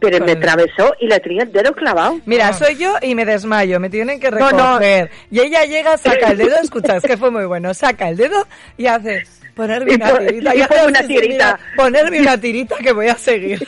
[0.00, 2.20] pero me atravesó y la tenía el dedo clavado.
[2.26, 5.10] Mira, soy yo y me desmayo, me tienen que recoger.
[5.30, 8.46] Y ella llega, saca el dedo, escucha, es que fue muy bueno, saca el dedo
[8.76, 10.54] y hace ponerme una tirita.
[10.54, 11.60] Y, una tirita.
[11.76, 13.66] ponerme una tirita que voy a seguir.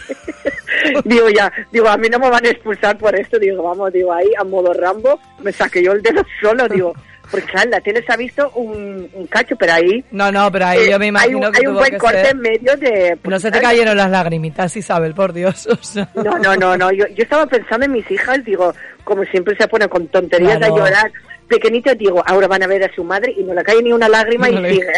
[1.05, 4.13] digo ya, digo, a mí no me van a expulsar por esto, digo, vamos, digo,
[4.13, 6.95] ahí a modo Rambo, me saqué yo el dedo solo, digo,
[7.31, 7.53] porque
[7.85, 10.05] tele se ha visto un, un, cacho, pero ahí...
[10.11, 12.41] No, no, pero ahí yo me imagino hay un, que Hay un buen corte en
[12.41, 13.19] medio de...
[13.23, 15.69] no se te cayeron las lagrimitas, Isabel, por Dios.
[16.15, 16.91] No, no, no, no.
[16.93, 20.69] Yo, yo estaba pensando en mis hijas, digo, como siempre se pone con tonterías a
[20.69, 21.11] llorar.
[21.49, 24.07] Pequeñitas, digo, ahora van a ver a su madre y no le cae ni una
[24.07, 24.93] lágrima y sigue.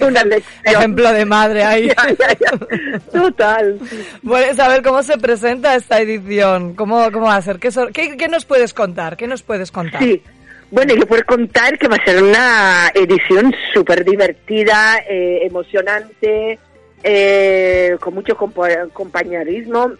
[0.00, 0.64] una lección.
[0.64, 1.88] Ejemplo de madre ahí.
[3.12, 3.78] Total.
[4.22, 6.74] Bueno, Isabel, ¿cómo se presenta esta edición?
[6.74, 7.60] ¿Cómo, cómo va a ser?
[7.60, 9.16] ¿Qué, ¿Qué, ¿Qué nos puedes contar?
[9.16, 10.02] ¿Qué nos puedes contar?
[10.02, 10.20] Sí.
[10.70, 16.58] Bueno, yo puedo contar que va a ser una edición súper divertida, eh, emocionante,
[17.02, 19.92] eh, con mucho compañerismo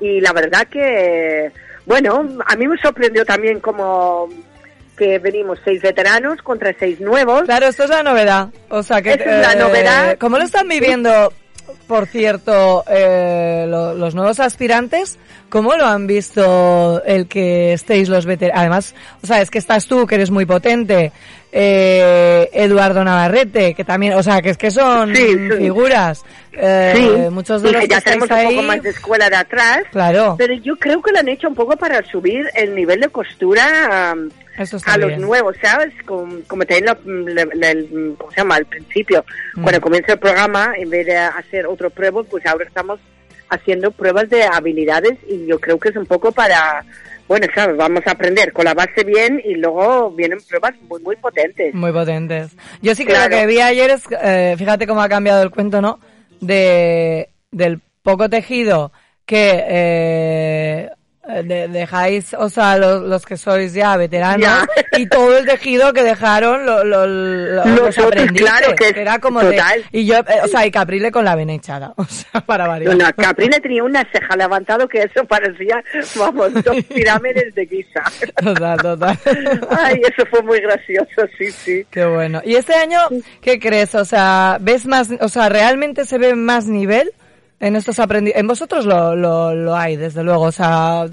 [0.00, 1.52] y la verdad que,
[1.86, 4.28] bueno, a mí me sorprendió también como
[4.96, 7.42] que venimos seis veteranos contra seis nuevos.
[7.42, 8.48] Claro, esto es la novedad.
[8.68, 10.12] O sea, que, es la novedad.
[10.12, 11.32] Eh, ¿Cómo lo están viviendo
[11.86, 18.26] por cierto, eh, lo, los nuevos aspirantes, ¿cómo lo han visto el que estéis los
[18.26, 18.60] veteranos?
[18.60, 21.12] Además, o sea, es que estás tú, que eres muy potente,
[21.52, 26.24] eh, Eduardo Navarrete, que también, o sea, que es que son figuras.
[26.52, 29.30] Eh, sí, muchos de los que ya que tenemos ahí, un poco más de escuela
[29.30, 29.78] de atrás.
[29.92, 30.34] Claro.
[30.36, 34.14] Pero yo creo que lo han hecho un poco para subir el nivel de costura
[34.86, 35.92] a los nuevos, ¿sabes?
[36.04, 38.56] Como, como ¿cómo se llama?
[38.56, 39.62] Al principio, Mm.
[39.62, 43.00] cuando comienza el programa, en vez de hacer otro prueba, pues ahora estamos
[43.50, 46.84] haciendo pruebas de habilidades y yo creo que es un poco para,
[47.28, 47.76] bueno, ¿sabes?
[47.76, 51.74] Vamos a aprender con la base bien y luego vienen pruebas muy, muy potentes.
[51.74, 52.50] Muy potentes.
[52.82, 53.30] Yo sí que Claro.
[53.30, 56.00] lo que vi ayer es, eh, fíjate cómo ha cambiado el cuento, ¿no?
[56.40, 58.92] De, del poco tejido
[59.26, 60.90] que eh,
[61.42, 64.66] de- dejáis, o sea, los, los que sois ya veteranos, Ya.
[64.98, 69.40] y todo el tejido que dejaron lo- lo- lo- Los otros, claro, que era como
[69.40, 69.82] total.
[69.90, 72.66] de, y yo, eh, o sea, y Caprile con la vena echada, o sea, para
[72.68, 72.96] variar.
[72.96, 75.82] No, Caprina tenía una ceja levantado que eso parecía,
[76.16, 78.02] vamos, dos pirámides de guisa.
[78.42, 79.18] Total, total.
[79.78, 81.86] Ay, eso fue muy gracioso, sí, sí.
[81.90, 82.40] Qué bueno.
[82.44, 82.98] ¿Y este año
[83.40, 83.94] qué crees?
[83.94, 87.12] O sea, ¿ves más, o sea, realmente se ve más nivel
[87.60, 88.40] en estos aprendizajes?
[88.40, 90.44] En vosotros lo, lo, lo hay, desde luego.
[90.44, 91.06] O sea,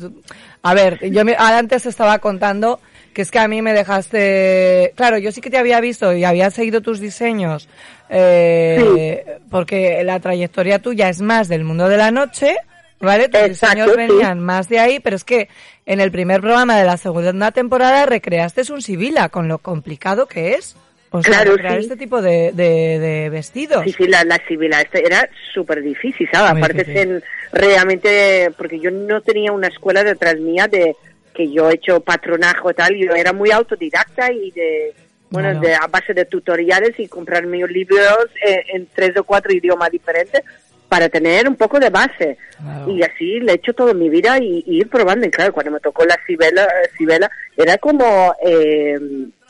[0.64, 2.80] a ver, yo me, antes estaba contando
[3.14, 6.24] que es que a mí me dejaste, claro, yo sí que te había visto y
[6.24, 7.68] había seguido tus diseños,
[8.10, 12.56] eh, porque la trayectoria tuya es más del mundo de la noche,
[13.00, 13.28] ¿vale?
[13.28, 13.98] Tus Exacto, diseños sí.
[13.98, 15.50] venían más de ahí, pero es que
[15.86, 20.54] en el primer programa de la segunda temporada recreaste un Sibila, con lo complicado que
[20.54, 20.76] es.
[21.13, 21.82] O sea, Claro, crear sí.
[21.82, 23.84] este tipo de, de, de vestidos.
[23.84, 26.54] Sí, sí, la, la civil este era súper difícil, ¿sabes?
[26.54, 27.12] Muy Aparte, difícil.
[27.12, 30.95] en- realmente, porque yo no tenía una escuela detrás mía de
[31.34, 34.93] que yo he hecho patronaje y tal, yo era muy autodidacta y de,
[35.30, 35.67] bueno, Claro.
[35.67, 39.89] de, a base de tutoriales y comprar mis libros en, en tres o cuatro idiomas
[39.91, 40.41] diferentes
[40.89, 42.38] para tener un poco de base.
[42.58, 42.89] Claro.
[42.91, 45.26] Y así le he hecho toda mi vida y, y ir probando.
[45.26, 48.36] Y claro, cuando me tocó la Sibela, Sibela era como...
[48.45, 48.97] Eh,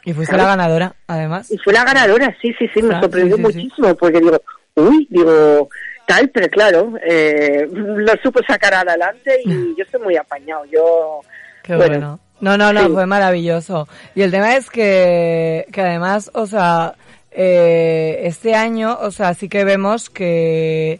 [0.04, 1.52] Y fuiste la ganadora, además.
[1.52, 3.58] y fue la ganadora, sí, sí, sí, me Ah, sorprendió sí, sí, sí.
[3.60, 4.42] muchísimo, porque digo,
[4.76, 5.70] uy, digo,
[6.08, 10.66] tal, pero claro, eh, lo supo sacar adelante y yo estoy muy apañado.
[10.66, 11.22] Yo,
[11.64, 12.20] Qué bueno.
[12.40, 13.88] No, no, no, fue maravilloso.
[14.16, 16.96] Y el tema es que, que además, o sea,
[17.30, 21.00] eh, este año, o sea, sí que vemos que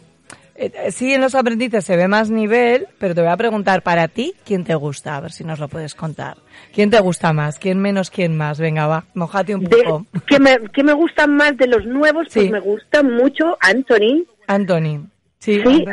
[0.90, 4.34] sí en los aprendices se ve más nivel, pero te voy a preguntar para ti,
[4.44, 5.16] ¿quién te gusta?
[5.16, 6.36] A ver si nos lo puedes contar.
[6.72, 7.58] ¿Quién te gusta más?
[7.58, 8.10] ¿Quién menos?
[8.10, 8.58] ¿Quién más?
[8.58, 10.06] Venga, va, mojate un poco.
[10.26, 12.26] ¿Qué me, qué me gusta más de los nuevos?
[12.32, 14.24] Pues me gusta mucho Anthony.
[14.46, 15.06] Anthony.
[15.38, 15.84] Sí, sí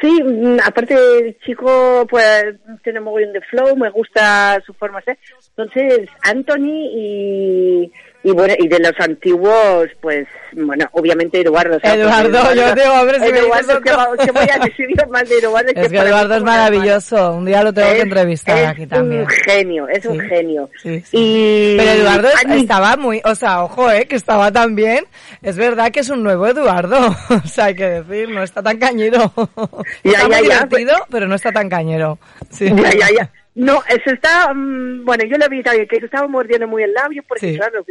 [0.00, 2.44] Sí, mm, aparte el chico pues
[2.82, 5.18] tiene mogollón de flow, me gusta su forma de ser.
[5.56, 7.92] Entonces, Anthony y
[8.22, 11.78] y bueno, y de los antiguos, pues, bueno, obviamente Eduardo.
[11.82, 15.70] Eduardo, yo digo, hombre, si Eduardo, que, voy a decir más de Eduardo.
[15.74, 19.22] Es que, Eduardo es maravilloso, un día lo tengo que entrevistar aquí también.
[19.22, 20.70] Es un genio, es un genio.
[21.12, 21.76] Y...
[21.78, 25.06] Pero Eduardo estaba muy, o sea, ojo, eh, que estaba tan bien.
[25.40, 26.98] Es verdad que es un nuevo Eduardo,
[27.30, 29.32] o sea, hay que decir, no está tan cañero.
[30.04, 32.18] Ya, está muy divertido, pero no está tan cañero.
[32.50, 32.66] Sí.
[32.74, 33.30] Ya, ya, ya.
[33.54, 37.22] No, eso está, mm, bueno, yo lo vi también, que estaba mordiendo muy el labio,
[37.26, 37.84] porque claro,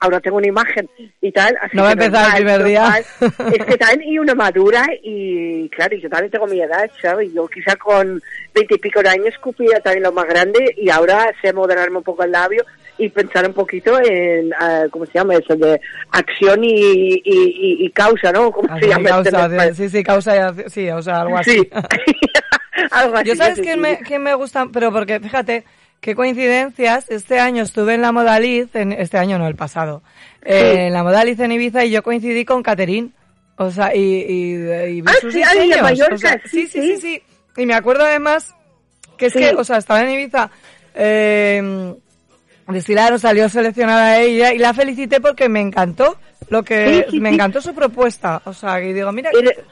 [0.00, 0.88] ahora tengo una imagen
[1.20, 1.56] y tal.
[1.72, 3.04] no va a empezar el primer día.
[3.20, 7.32] es que también, y una madura, y claro, yo también tengo mi edad, ¿sabes?
[7.32, 8.20] Yo quizá con
[8.52, 12.32] veintipico de años escupía también lo más grande, y ahora sé moderarme un poco el
[12.32, 12.64] labio
[12.98, 15.54] y pensar un poquito en, uh, ¿cómo se llama eso?
[15.54, 18.50] De acción y, y, causa, ¿no?
[18.50, 19.08] ¿Cómo se llama?
[19.08, 21.68] Causa, sí, sí, causa, sí, o sea, algo así.
[22.90, 23.28] Algo así.
[23.28, 25.64] Yo sabes quién me, quién me gusta, pero porque fíjate,
[26.00, 30.02] qué coincidencias, este año estuve en la Modaliz, en, este año no, el pasado,
[30.42, 33.14] eh, en la Modaliz en Ibiza y yo coincidí con Caterín.
[33.58, 35.80] O sea, y, y, y vi ah, sus sí, diseños.
[35.80, 37.22] Mallorca, sí, sí, sí, sí,
[37.56, 38.54] Y me acuerdo además
[39.16, 40.50] que es que, o sea, estaba en Ibiza,
[40.94, 41.94] eh,
[42.68, 46.16] Desfilaron, salió seleccionada ella y la felicité porque me encantó
[46.48, 48.40] lo que me encantó su propuesta.
[48.44, 49.30] O sea, y digo, mira,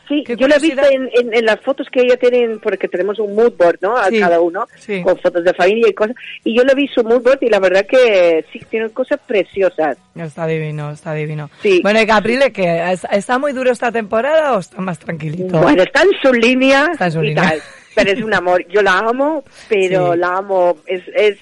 [0.09, 3.35] sí, yo la he visto en, en, las fotos que ella tiene, porque tenemos un
[3.35, 3.97] mood board, ¿no?
[3.97, 4.67] A cada uno,
[5.03, 6.17] con fotos de familia y cosas.
[6.43, 9.97] Y yo le vi su mood board y la verdad que sí, tiene cosas preciosas.
[10.15, 11.51] Está divino, está divino.
[11.63, 11.81] Sí.
[11.83, 15.61] Bueno, y Caprile, que ¿está muy duro esta temporada o está más tranquilito?
[15.61, 17.55] Bueno, está en su línea está en su línea.
[17.95, 18.67] Pero es un amor.
[18.69, 20.79] Yo la amo, pero la amo.
[20.87, 21.39] Es, es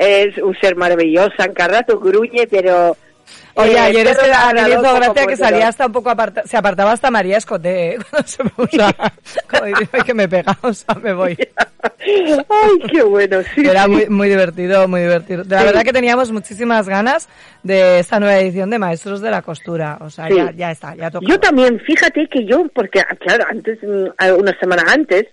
[0.00, 2.96] es un ser maravilloso, cada rato gruñe, pero...
[3.54, 4.06] Oye, eh, ayer
[4.54, 7.98] me hizo gracia que salía hasta un poco aparta, se apartaba hasta María Escote, ¿eh?
[8.10, 8.42] cuando se
[9.50, 11.36] como dice que me pega, o sea, me voy.
[12.00, 13.60] Ay, qué bueno, sí.
[13.66, 15.44] Era Muy, muy divertido, muy divertido.
[15.46, 17.28] La verdad que teníamos muchísimas ganas
[17.62, 21.10] de esta nueva edición de Maestros de la Costura, o sea, ya, ya está, ya
[21.10, 21.26] toca.
[21.28, 25.26] Yo también, fíjate que yo, porque claro, antes, mm, una semana antes,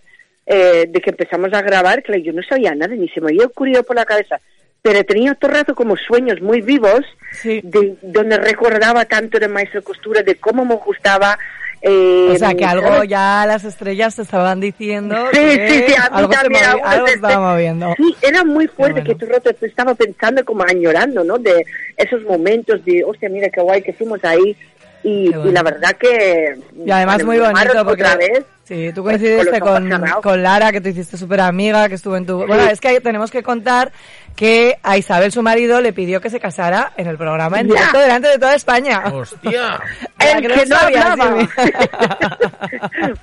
[0.46, 3.46] eh, de que empezamos a grabar, claro, yo no sabía nada, ni se me había
[3.46, 4.42] ocurrido por la cabeza
[4.88, 7.02] pero tenía todo el rato como sueños muy vivos,
[7.44, 11.38] de donde recordaba tanto de maestro costura, de cómo me gustaba.
[11.82, 15.14] Eh, o sea, que algo ya las estrellas te estaban diciendo.
[15.34, 17.94] Sí, sí, sí, algo, también, algo estaba moviendo.
[17.98, 21.38] Sí, era muy fuerte que todo el rato estaba pensando, como añorando, ¿no?
[21.38, 21.66] De
[21.98, 24.56] esos momentos de, hostia, mira qué guay que fuimos ahí.
[25.04, 26.58] Y, la verdad que...
[26.86, 28.04] Y además muy bonito porque...
[28.04, 29.90] Otra vez, Sí, tú coincidiste con,
[30.22, 32.46] con, Lara, que te hiciste súper amiga, que estuvo en tu...
[32.46, 33.94] Bueno, es que tenemos que contar
[34.36, 37.98] que a Isabel, su marido, le pidió que se casara en el programa en directo
[37.98, 39.04] delante de toda España.
[39.14, 39.80] ¡Hostia!
[40.20, 41.48] el que, no, hablaba.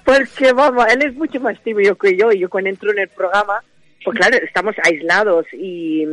[0.04, 3.08] Porque, vamos, él es mucho más tímido que yo, y yo cuando entro en el
[3.08, 3.62] programa,
[4.02, 6.06] pues claro, estamos aislados y,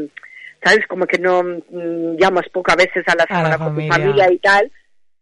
[0.61, 0.85] ¿sabes?
[0.87, 4.69] Como que no mm, llamas pocas veces a la semana con tu familia y tal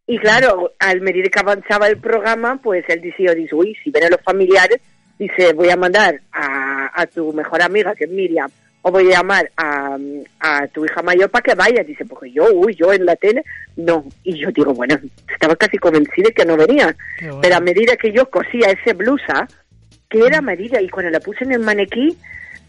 [0.09, 4.05] y claro, al medida que avanzaba el programa, pues él decía, dice, uy, si ven
[4.05, 4.81] a los familiares,
[5.19, 8.49] dice, voy a mandar a, a tu mejor amiga, que es Miriam,
[8.81, 9.99] o voy a llamar a,
[10.39, 11.83] a tu hija mayor para que vaya.
[11.83, 13.43] Dice, porque yo, uy, yo en la tele,
[13.75, 14.03] no.
[14.23, 14.97] Y yo digo, bueno,
[15.31, 16.95] estaba casi convencida de que no venía.
[17.39, 19.47] Pero a medida que yo cosía esa blusa,
[20.09, 22.17] que era medida, y cuando la puse en el maniquí,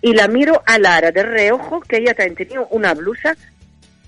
[0.03, 3.35] y la miro a Lara de reojo, que ella también tenía una blusa,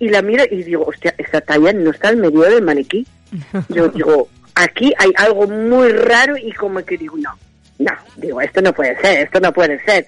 [0.03, 3.07] y la miro y digo, hostia, esta talla no está en medio del maniquí.
[3.69, 7.31] Yo digo, aquí hay algo muy raro y como que digo, no,
[7.79, 10.05] no, digo, esto no puede ser, esto no puede ser.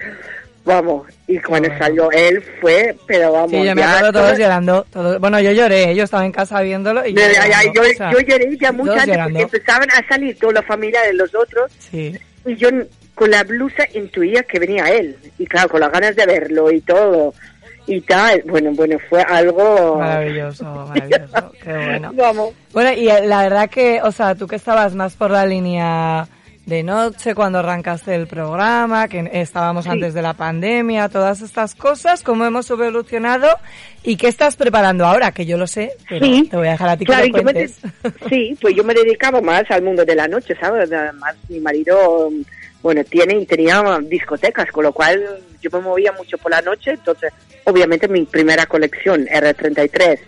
[0.64, 3.52] Vamos, y cuando salió él fue, pero vamos.
[3.52, 4.85] Sí, yo me acuerdo todos llorando.
[5.20, 7.22] Bueno, yo lloré, yo estaba en casa viéndolo y yo,
[8.11, 11.70] yo, lloré ya mucho antes porque empezaban a salir toda la familia de los otros.
[11.78, 12.18] Sí.
[12.46, 12.68] Y yo
[13.14, 15.16] con la blusa intuía que venía él.
[15.38, 17.33] Y claro, con las ganas de verlo y todo
[17.87, 18.42] y tal.
[18.47, 19.97] Bueno, bueno, fue algo...
[19.99, 22.12] Maravilloso, maravilloso, qué bueno.
[22.14, 22.55] Vamos.
[22.73, 26.27] Bueno, y la verdad que, o sea, tú que estabas más por la línea
[26.66, 32.23] de noche cuando arrancaste el programa, que estábamos antes de la pandemia, todas estas cosas,
[32.23, 33.49] cómo hemos evolucionado
[34.03, 36.49] y qué estás preparando ahora, que yo lo sé, pero Sí.
[36.51, 37.68] te voy a dejar a ti Claro, que lo me
[38.31, 40.90] sí, pues yo me dedicaba más al mundo de la noche, ¿sabes?
[40.90, 42.31] Además, mi marido,
[42.83, 45.23] bueno, tiene y tenía discotecas, con lo cual
[45.61, 47.31] yo me movía mucho por la noche, entonces,
[47.64, 50.18] obviamente, mi primera colección, R33,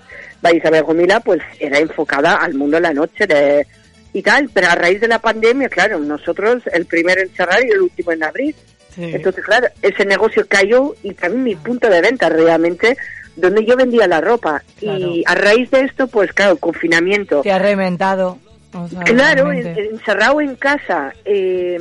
[0.42, 3.66] by Isabel Gomila, pues era enfocada al mundo de la noche de,
[4.12, 7.70] y tal, pero a raíz de la pandemia, claro, nosotros el primero en cerrar y
[7.70, 8.54] el último en abrir,
[8.94, 9.10] Sí.
[9.14, 12.96] entonces, claro, ese negocio cayó y también mi punto de venta realmente,
[13.36, 14.62] donde yo vendía la ropa.
[14.80, 17.42] Y a raíz de esto, pues claro, confinamiento.
[17.42, 18.38] Te has reinventado.
[18.72, 21.12] o sea, Claro, en- encerrado en casa.
[21.26, 21.78] eh,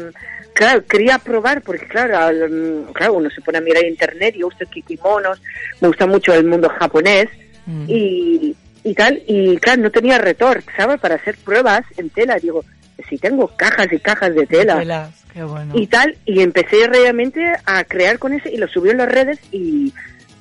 [0.55, 4.47] claro, quería probar, porque claro, al- mm, claro, uno se pone a mirar internet, yo
[4.47, 5.39] uso kimonos,
[5.81, 7.27] me gusta mucho el mundo japonés
[7.67, 7.85] Mm.
[7.87, 10.99] y, y tal, y claro, no tenía retor, ¿sabes?
[10.99, 12.35] Para hacer pruebas en tela.
[12.35, 12.63] Digo,
[13.09, 15.73] si tengo cajas y cajas de tela Telas, qué bueno.
[15.75, 19.39] y tal, y empecé realmente a crear con ese y lo subí en las redes
[19.51, 19.91] y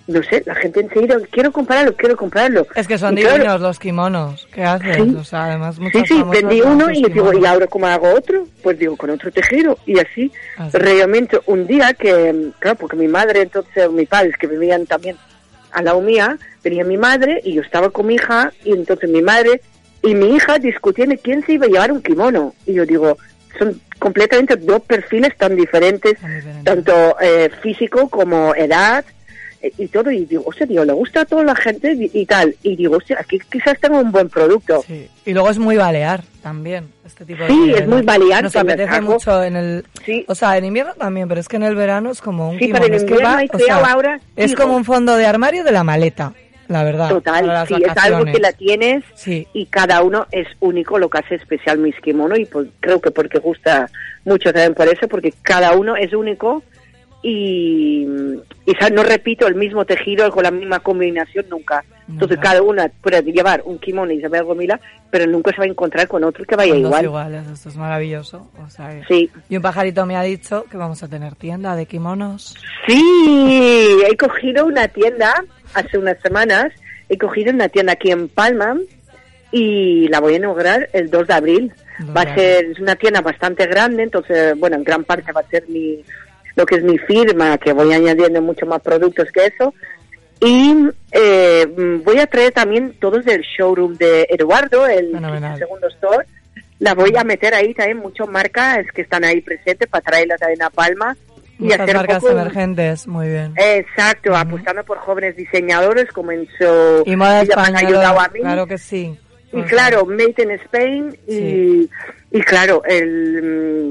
[0.07, 2.67] no sé, la gente enseguida, quiero comprarlo, quiero comprarlo.
[2.75, 4.47] Es que son Y claro, divinos los kimonos.
[4.53, 4.97] ¿Qué haces?
[4.97, 5.17] Sí.
[5.19, 7.33] O sea, además Sí, muchos sí, vendí uno y digo.
[7.33, 8.47] ¿y ahora cómo hago otro?
[8.63, 9.79] Pues digo, con otro tejido.
[9.87, 10.77] Y así, Así.
[10.77, 15.17] realmente, un día que, claro, porque mi madre, entonces, mis padres que vivían también
[15.73, 19.23] al lado mía, venía mi madre y yo estaba con mi hija y entonces mi
[19.23, 19.61] madre
[20.03, 22.55] y mi hija discutían quién se iba a llevar un kimono.
[22.67, 23.17] Y yo digo,
[23.59, 26.65] son completamente dos perfiles tan diferentes, diferentes.
[26.65, 29.05] tanto eh, físico como edad
[29.79, 30.11] y todo.
[30.11, 32.55] Y digo, hostia, digo, le gusta a toda la gente y, y tal.
[32.63, 34.83] Y digo, hostia, aquí quizás tengo un buen producto.
[34.87, 35.09] Sí.
[35.25, 39.01] Y luego es muy balear también, este tipo de Sí, es muy balear, Nos apetece
[39.01, 39.85] mucho en el...
[40.05, 40.25] Sí.
[40.29, 42.67] O sea, en invierno también, pero es que en el verano es como un Sí,
[42.67, 42.83] kimono.
[42.83, 45.17] pero en es que invierno va- hay o creado sea, ahora Es como un fondo
[45.17, 46.35] de armario de la maleta,
[46.69, 47.09] la verdad.
[47.09, 49.49] Total, sí, es algo que la tienes Sí.
[49.55, 53.11] y cada uno es único lo que hace especial mis kimono y pues creo que
[53.11, 53.89] porque gusta
[54.27, 56.63] mucho también por eso, porque cada uno es único
[57.27, 58.07] y,
[58.93, 61.83] no repito el mismo tejido con la misma combinación nunca.
[62.07, 64.79] Entonces cada una puede llevar un kimono y Isabel Gomila,
[65.11, 67.05] pero nunca se va a encontrar con otro que vaya igual.
[67.05, 68.51] iguales, esto es maravilloso.
[68.63, 69.31] O sea, Sí.
[69.49, 72.55] Y un pajarito me ha dicho que vamos a tener tienda de kimonos.
[72.87, 75.33] Sí, he cogido una tienda
[75.73, 76.67] hace unas semanas,
[77.09, 78.77] he cogido una tienda aquí en Palma
[79.51, 81.73] y la voy a inaugurar el 2 de abril.
[82.15, 85.49] Va a ser es una tienda bastante grande, entonces, bueno, en gran parte va a
[85.49, 86.05] ser mi
[86.57, 89.75] lo que es mi firma, que voy añadiendo mucho más productos que eso.
[90.41, 90.75] Y
[91.13, 91.67] eh,
[92.05, 95.59] voy a traer también todos del showroom de Eduardo, el Fenomenal.
[95.59, 96.27] segundo store.
[96.81, 100.63] La voy a meter ahí también, muchas marcas que están ahí presentes para traerlas también
[100.63, 101.17] a Palma.
[101.59, 103.55] Y Muchas hacer marcas poco emergentes, muy bien.
[103.57, 107.05] Exacto, apostando por jóvenes diseñadores como en su...
[107.07, 109.17] Y moda española, claro que sí.
[109.57, 111.91] Y claro, Made in Spain y, Sí.
[112.33, 113.43] y claro, el,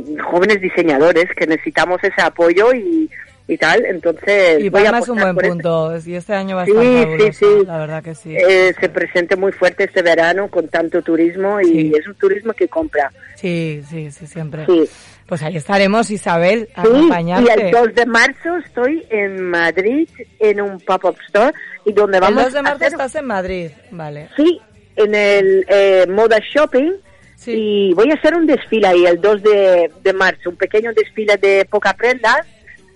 [0.08, 3.10] mm, jóvenes diseñadores que necesitamos ese apoyo y,
[3.48, 6.72] y tal, entonces Y Palma es un buen punto, y este año va a Sí,
[6.72, 7.66] estar sí, fabuloso, sí.
[7.68, 8.36] la verdad que sí.
[8.36, 11.92] Eh, se presente muy fuerte este verano con tanto turismo y Sí.
[12.00, 13.12] es un turismo que compra.
[13.36, 14.66] Sí, sí, sí, siempre.
[14.66, 14.84] Sí.
[15.26, 17.66] Pues ahí estaremos, Isabel, a Sí, y acompañarte.
[17.66, 20.08] el 2 de marzo estoy en Madrid
[20.40, 21.54] en un pop-up store
[21.86, 24.28] y donde El vamos 2 de a marzo hacer estás en Madrid, vale.
[24.36, 24.62] Sí,
[24.96, 26.92] en el eh, Moda Shopping.
[27.36, 27.52] Sí.
[27.52, 31.36] Y voy a hacer un desfile ahí el 2 de, de marzo, un pequeño desfile
[31.38, 32.48] de poca prendas,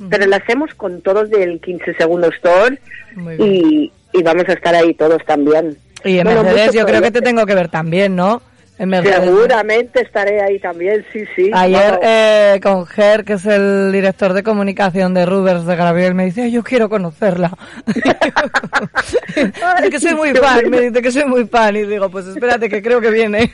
[0.09, 2.79] pero lo hacemos con todos del 15 Segundo Store
[3.39, 5.77] y, y vamos a estar ahí todos también.
[6.05, 8.41] Y en Bueno, Mercedes yo creo que te tengo que ver también, ¿no?
[8.79, 8.91] En.
[8.91, 11.51] Seguramente estaré ahí también, sí, sí.
[11.53, 16.25] Ayer eh, con Ger, que es el director de comunicación de Rubers de Gabriel, me
[16.25, 17.51] dice, "Ay, yo quiero conocerla.
[19.35, 20.69] dice que soy muy fan, bueno.
[20.69, 21.75] me dice que soy muy fan.
[21.75, 23.51] Y digo, pues espérate que creo que viene.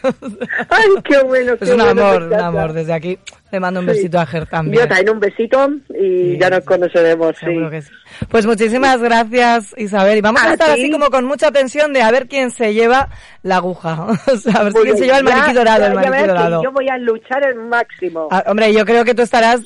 [0.69, 1.53] Ay, qué bueno.
[1.61, 2.73] es un amor, un amor.
[2.73, 3.17] Desde aquí
[3.53, 3.91] le mando un Sí.
[3.93, 4.81] besito a Ger también.
[4.83, 6.37] Yo también un besito y Sí.
[6.39, 7.45] ya nos conoceremos, sí.
[7.81, 7.89] Sí.
[8.29, 10.17] Pues muchísimas gracias, Isabel.
[10.17, 12.73] Y vamos a, A estar así como con mucha tensión de a ver quién se
[12.73, 13.09] lleva
[13.43, 14.07] la aguja.
[14.33, 16.63] o sea, a ver Pues quién se lleva el maniquí dorado, el maniquí dorado.
[16.63, 18.27] Yo voy a luchar el máximo.
[18.31, 19.61] Ah, hombre, yo creo que tú estarás...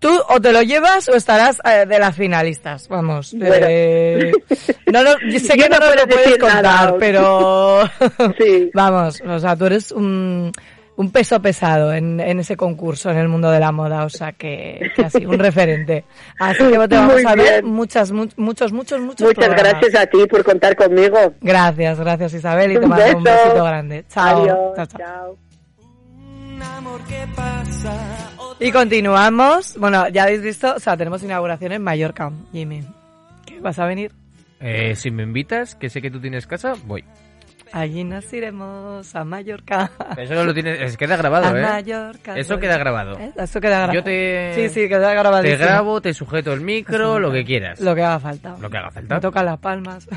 [0.00, 3.34] Tú o te lo llevas o estarás eh, de las finalistas, vamos.
[3.36, 3.66] Bueno.
[3.68, 4.30] eh,
[4.92, 6.96] no, no, yo sé Yo que no, no lo puedes contar, nada.
[7.00, 7.82] pero
[8.38, 8.70] Sí.
[8.74, 10.52] vamos, o sea, tú eres un,
[10.98, 14.32] un peso pesado en, en ese concurso, en el mundo de la moda, o sea,
[14.32, 16.04] que, que así, un referente.
[16.40, 17.72] Así que te vamos Muy a ver bien.
[17.74, 19.62] muchas, mu- muchos, muchos, muchos Muchas programas.
[19.80, 21.16] gracias a ti por contar conmigo.
[21.40, 23.36] Gracias, gracias Isabel y te Un mando un beso.
[23.44, 24.04] besito grande.
[24.08, 24.42] Chao.
[24.42, 24.58] Adiós.
[24.76, 24.98] Chao, chao.
[24.98, 25.38] chao.
[28.60, 29.76] Y continuamos.
[29.78, 32.82] Bueno, ya habéis visto, o sea, tenemos inauguración en Mallorca, Jimmy.
[33.46, 34.10] ¿Qué vas a venir?
[34.60, 37.04] Eh, si me invitas, que sé que tú tienes casa, voy.
[37.72, 39.90] Allí nos iremos a Mallorca.
[40.16, 41.62] Eso lo tienes, es, queda grabado, a ¿eh?
[41.62, 42.36] Mallorca.
[42.36, 43.18] Eso queda grabado.
[43.18, 43.32] ¿Eh?
[43.36, 43.94] Eso queda grabado.
[43.94, 44.52] Yo te...
[44.54, 45.42] Sí, sí, queda grabado.
[45.42, 47.80] Te grabo, te sujeto el micro, lo que quieras.
[47.80, 48.56] Lo que haga falta.
[48.60, 49.14] Lo que haga falta.
[49.14, 50.08] Me toca las palmas.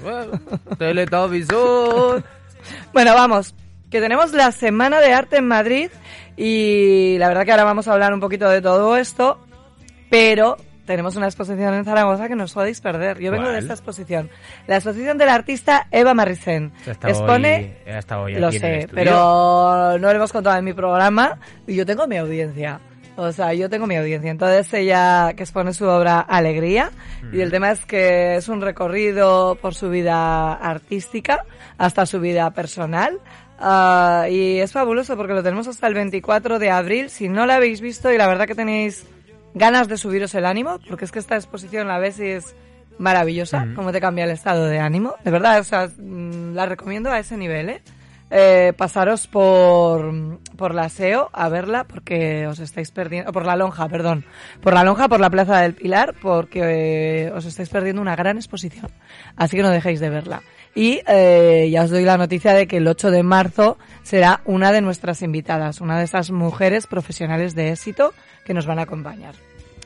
[0.77, 2.23] Televisor.
[2.93, 3.53] bueno, vamos.
[3.89, 5.89] Que tenemos la Semana de Arte en Madrid
[6.37, 9.39] y la verdad que ahora vamos a hablar un poquito de todo esto,
[10.09, 10.57] pero
[10.91, 13.17] tenemos una exposición en Zaragoza que no os podéis perder.
[13.19, 14.29] Yo vengo de esta exposición.
[14.67, 16.73] La exposición del artista Eva Maricén.
[16.85, 17.77] Expone,
[18.17, 22.17] hoy, lo sé, pero no lo hemos contado en mi programa y yo tengo mi
[22.17, 22.81] audiencia.
[23.15, 24.31] O sea, yo tengo mi audiencia.
[24.31, 26.91] Entonces ella que expone su obra Alegría
[27.31, 27.51] y el mm.
[27.51, 31.45] tema es que es un recorrido por su vida artística
[31.77, 33.17] hasta su vida personal.
[33.59, 37.09] Ah, y es fabuloso porque lo tenemos hasta el 24 de abril.
[37.09, 39.05] Si no la habéis visto y la verdad que tenéis
[39.53, 42.55] ganas de subiros el ánimo, porque es que esta exposición la ves y es
[42.97, 45.15] maravillosa, cómo te cambia el estado de ánimo.
[45.23, 47.81] De verdad, o sea, mm, la recomiendo a ese nivel, ¿eh?
[48.29, 53.89] eh pasaros por, por la SEO a verla porque os estáis perdiendo, por la lonja,
[53.89, 54.23] perdón,
[54.61, 58.37] por la lonja, por la Plaza del Pilar, porque eh, os estáis perdiendo una gran
[58.37, 58.91] exposición.
[59.35, 60.43] Así que no dejéis de verla.
[60.74, 64.72] Y eh, ya os doy la noticia de que el 8 de marzo será una
[64.72, 68.13] de nuestras invitadas, una de esas mujeres profesionales de éxito
[68.45, 69.36] que nos van a acompañar.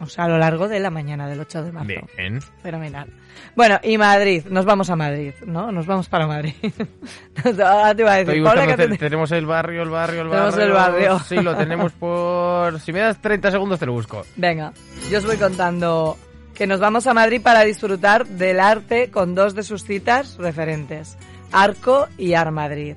[0.02, 1.88] O sea, a lo largo de la mañana del 8 de marzo.
[2.18, 2.42] Bien.
[2.62, 3.08] Fenomenal.
[3.56, 5.72] Bueno, y Madrid, nos vamos a Madrid, ¿no?
[5.72, 6.54] Nos vamos para Madrid.
[7.46, 10.52] Ahora te iba a decir, tenemos el barrio, el barrio, el barrio.
[10.52, 11.20] Tenemos el barrio.
[11.20, 12.80] Sí, lo tenemos por...
[12.82, 14.26] Si me das 30 segundos te lo busco.
[14.36, 14.74] Venga,
[15.10, 16.18] yo os voy contando
[16.56, 21.18] que nos vamos a Madrid para disfrutar del arte con dos de sus citas referentes,
[21.52, 22.96] Arco y Ar Madrid.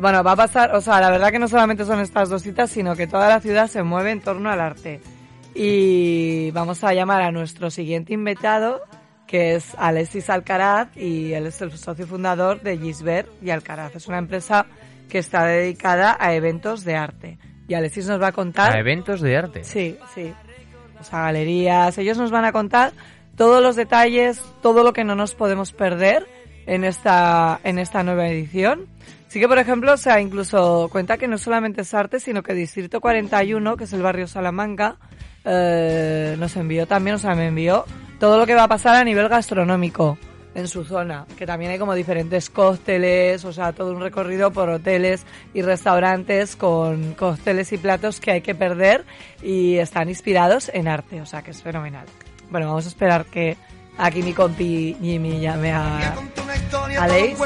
[0.00, 2.70] Bueno, va a pasar, o sea, la verdad que no solamente son estas dos citas,
[2.70, 5.00] sino que toda la ciudad se mueve en torno al arte.
[5.54, 8.82] Y vamos a llamar a nuestro siguiente invitado,
[9.26, 13.96] que es Alexis Alcaraz, y él es el socio fundador de Gisbert y Alcaraz.
[13.96, 14.66] Es una empresa
[15.08, 17.38] que está dedicada a eventos de arte.
[17.66, 18.76] Y Alexis nos va a contar...
[18.76, 19.64] ¿A eventos de arte?
[19.64, 20.32] Sí, sí.
[21.00, 21.96] O sea, galerías.
[21.98, 22.92] Ellos nos van a contar
[23.36, 26.26] todos los detalles, todo lo que no nos podemos perder
[26.66, 28.86] en esta, en esta nueva edición.
[29.28, 32.54] Sí que, por ejemplo, o sea, incluso cuenta que no solamente es arte, sino que
[32.54, 34.96] Distrito 41, que es el barrio Salamanca,
[35.44, 37.84] eh, nos envió también, o sea, me envió
[38.18, 40.18] todo lo que va a pasar a nivel gastronómico
[40.58, 44.68] en su zona, que también hay como diferentes cócteles, o sea, todo un recorrido por
[44.68, 49.04] hoteles y restaurantes con cócteles y platos que hay que perder
[49.42, 52.06] y están inspirados en arte, o sea, que es fenomenal.
[52.50, 53.56] Bueno, vamos a esperar que
[53.98, 56.14] Aquí mi compi Jimmy llame a,
[57.00, 57.36] a Leis.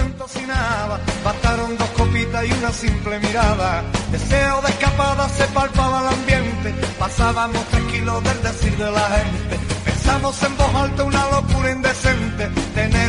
[1.24, 3.82] Bastaron dos copitas y una simple mirada.
[4.10, 6.74] Deseo de escapada se palpaba el ambiente.
[6.98, 9.58] Pasábamos tranquilos del decir de la gente.
[9.86, 12.48] Pensamos en voz alta una locura indecente.
[12.74, 13.01] Tener una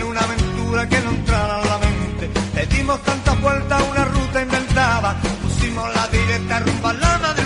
[0.81, 2.29] que no entrara en la mente.
[2.55, 5.15] Le dimos tantas vueltas a una ruta inventada.
[5.43, 7.42] Pusimos la directa rumba a la madrugada.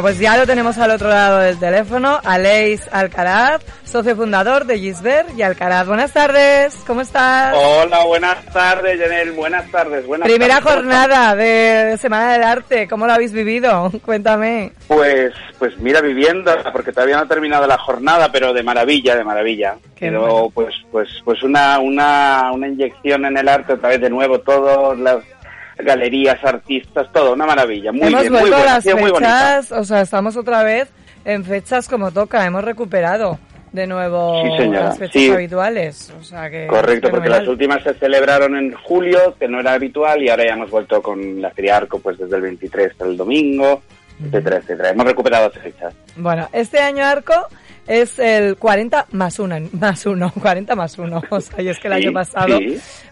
[0.00, 4.78] Bueno, pues ya lo tenemos al otro lado del teléfono, Aleix Alcaraz, socio fundador de
[4.78, 5.86] Gisbert y Alcaraz.
[5.86, 7.54] Buenas tardes, ¿cómo estás?
[7.54, 10.06] Hola, buenas tardes, Janel, buenas tardes.
[10.06, 13.92] Buenas Primera jornada de Semana del Arte, ¿cómo lo habéis vivido?
[14.06, 14.72] Cuéntame.
[14.88, 19.24] Pues, pues mira, viviendo, porque todavía no ha terminado la jornada, pero de maravilla, de
[19.24, 19.76] maravilla.
[19.98, 24.40] pero pues, pues, pues una, una, una inyección en el arte otra vez de nuevo,
[24.40, 25.22] todos los
[25.82, 27.92] galerías, artistas, todo, una maravilla.
[27.92, 30.88] Muy hemos bien, vuelto muy a las fechas, o sea, estamos otra vez
[31.24, 33.38] en fechas como toca, hemos recuperado
[33.72, 36.12] de nuevo las fechas habituales.
[36.18, 40.22] O sea que Correcto, porque las últimas se celebraron en julio, que no era habitual,
[40.22, 43.16] y ahora ya hemos vuelto con la Feria Arco pues desde el 23 hasta el
[43.16, 43.82] domingo,
[44.24, 44.90] etcétera, etcétera.
[44.90, 45.94] Hemos recuperado fechas.
[46.16, 47.46] Bueno, este año Arco
[47.86, 51.22] es el 40 más 1, más 1, 40 más 1.
[51.30, 52.58] O sea, y es que el año pasado,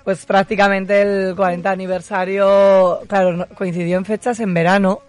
[0.08, 5.02] pues prácticamente el 40 aniversario, claro, coincidió en fechas en verano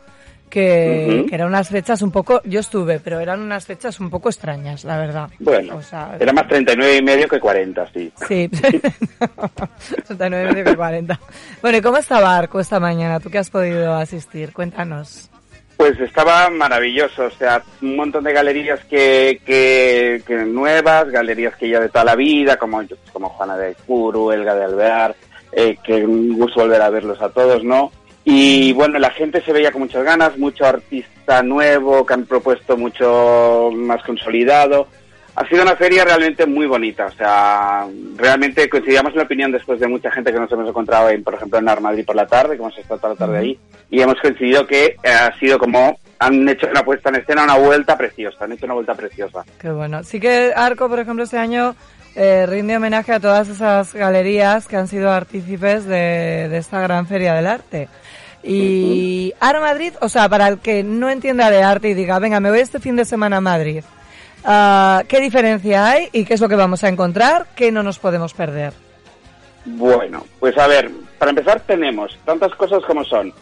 [0.50, 4.84] que, eran unas fechas un poco, yo estuve, pero eran unas fechas un poco extrañas,
[4.84, 5.30] la verdad.
[5.40, 5.80] Bueno,
[6.20, 8.12] era más 39 y medio que 40, sí.
[8.28, 8.50] Sí,
[10.08, 11.20] 39 y medio que 40.
[11.62, 13.22] Bueno, ¿y cómo estaba Arco esta mañana?
[13.22, 14.52] ¿Tú que has podido asistir?
[14.52, 15.30] Cuéntanos.
[15.80, 21.80] Pues estaba maravilloso, o sea, un montón de galerías que, que, nuevas, galerías que ya
[21.80, 25.16] de toda la vida, como, como Juana de Curu, Elga de Alvear,
[25.54, 27.94] eh, que un gusto volver a verlos a todos, ¿no?
[28.26, 32.76] Y bueno, la gente se veía con muchas ganas, mucho artista nuevo que han propuesto
[32.76, 34.90] mucho más consolidado.
[35.40, 37.88] Ha sido una feria realmente muy bonita, o sea,
[38.18, 41.34] realmente coincidíamos en la opinión después de mucha gente que nos hemos encontrado, en, por
[41.34, 43.60] ejemplo, en Armadrid por la tarde, que hemos estado toda la tarde ahí,
[43.90, 47.98] y hemos coincidido que ha sido como han hecho una puesta en escena, una vuelta
[47.98, 49.46] preciosa, han hecho una vuelta preciosa.
[49.62, 50.04] Qué bueno.
[50.04, 51.74] Sí que Arco, por ejemplo, este año
[52.18, 57.08] eh, rinde homenaje a todas esas galerías que han sido artícipes de, de esta gran
[57.08, 57.88] feria del arte.
[58.44, 62.42] Y Art Madrid, o sea, para el que no entienda de arte y diga, venga,
[62.42, 63.84] me voy este fin de semana a Madrid,
[64.46, 68.00] uh, ¿qué diferencia hay y qué es lo que vamos a encontrar que no nos
[68.00, 68.74] podemos perder?
[69.66, 73.34] Bueno, pues a ver, para empezar tenemos tantas cosas como son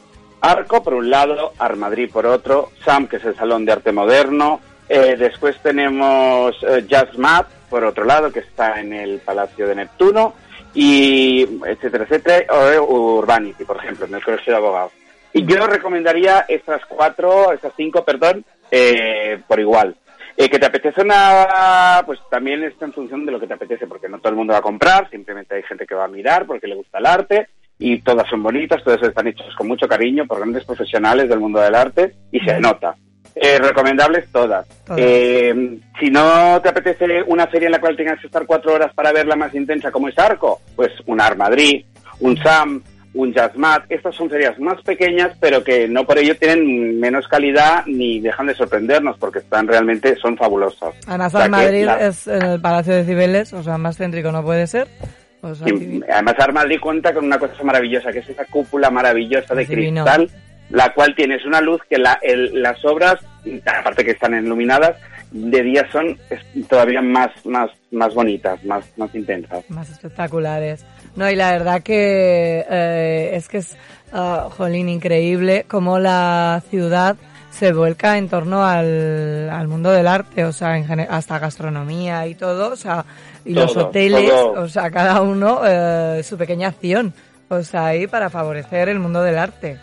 [0.41, 3.91] Arco por un lado, Art Madrid por otro, SAM, que es el Salón de Arte
[3.91, 9.67] Moderno, eh, después tenemos eh, Jazz Mat por otro lado, que está en el Palacio
[9.67, 10.33] de Neptuno,
[10.73, 12.45] y etcétera, etcétera,
[12.81, 14.91] o Urbanity, por ejemplo, en el Colegio de Abogados.
[15.33, 19.95] Y yo recomendaría estas cuatro, estas cinco, perdón, eh, por igual.
[20.39, 23.87] Eh, que te apetece una, pues también está en función de lo que te apetece,
[23.87, 26.45] porque no todo el mundo va a comprar, simplemente hay gente que va a mirar
[26.45, 27.47] porque le gusta el arte,
[27.79, 31.59] y todas son bonitas, todas están hechas con mucho cariño por grandes profesionales del mundo
[31.59, 32.95] del arte, y se nota.
[33.33, 34.67] Eh, recomendables todas.
[34.95, 38.93] Eh, si no te apetece una serie en la cual tengas que estar cuatro horas
[38.93, 41.83] para verla más intensa como es Arco, pues un Ar Madrid,
[42.19, 42.83] un Sam,
[43.17, 43.83] un Jazzmat.
[43.89, 48.47] Estas son series más pequeñas, pero que no por ello tienen menos calidad ni dejan
[48.47, 50.93] de sorprendernos porque están realmente son fabulosas.
[51.07, 54.87] Además, Ar Madrid es el Palacio de Cibeles, o sea, más céntrico no puede ser.
[55.41, 60.29] además, Ar Madrid cuenta con una cosa maravillosa, que es esa cúpula maravillosa de cristal
[60.69, 62.19] la cual tienes una luz que la,
[62.53, 63.15] las obras,
[63.65, 64.97] aparte que están iluminadas,
[65.31, 66.17] de día son
[66.69, 69.69] todavía más, más, más bonitas, más, más intensas.
[69.69, 70.85] Más espectaculares.
[71.17, 73.75] No, y la verdad que eh, es que es,
[74.13, 77.17] uh, jolín, increíble cómo la ciudad
[77.49, 82.35] se vuelca en torno al, al mundo del arte, o sea, en hasta gastronomía y
[82.35, 83.03] todo, o sea,
[83.43, 87.11] y los hoteles, o sea, cada uno eh, su pequeña acción,
[87.49, 89.79] o sea, ahí para favorecer el mundo del arte.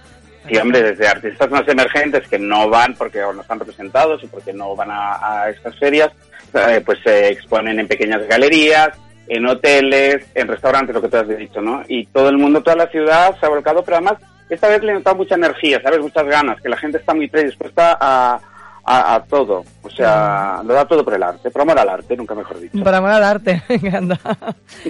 [0.49, 4.53] Sí, hombre, desde artistas más emergentes que no van porque no están representados o porque
[4.53, 6.13] no van a, estas ferias,
[6.53, 8.91] eh, pues se exponen en pequeñas galerías,
[9.29, 11.83] en hoteles, en restaurantes, lo que tú has dicho, ¿no?
[11.89, 14.19] Y todo el mundo, toda la ciudad se ha volcado, pero además
[14.49, 16.01] esta vez le ha notado mucha energía, ¿sabes?
[16.01, 18.41] Muchas ganas, que la gente está muy predispuesta a,
[18.85, 19.65] a, todo.
[19.83, 22.83] O sea, lo da todo por el arte, por amor al arte, nunca mejor dicho.
[22.83, 24.19] Por amor al arte, me encanta.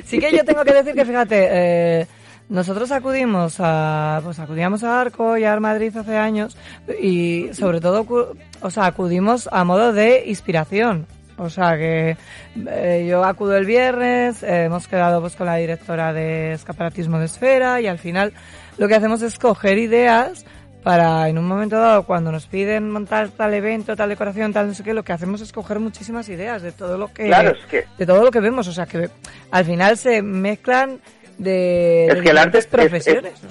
[0.04, 2.06] Sí que yo tengo que decir que, fíjate, eh,
[2.48, 6.56] nosotros acudimos a, pues acudíamos a Arco y a Madrid hace años
[7.00, 8.06] y sobre todo,
[8.60, 11.06] o sea, acudimos a modo de inspiración.
[11.36, 12.16] O sea que
[12.68, 17.26] eh, yo acudo el viernes, eh, hemos quedado pues con la directora de escaparatismo de
[17.26, 18.32] esfera y al final
[18.78, 20.44] lo que hacemos es coger ideas
[20.84, 24.74] para en un momento dado cuando nos piden montar tal evento, tal decoración, tal no
[24.74, 27.28] sé qué, lo que hacemos es coger muchísimas ideas de todo lo que,
[27.98, 29.08] de todo lo que vemos, o sea que
[29.50, 31.00] al final se mezclan
[31.38, 33.42] de, es que el arte profesiones.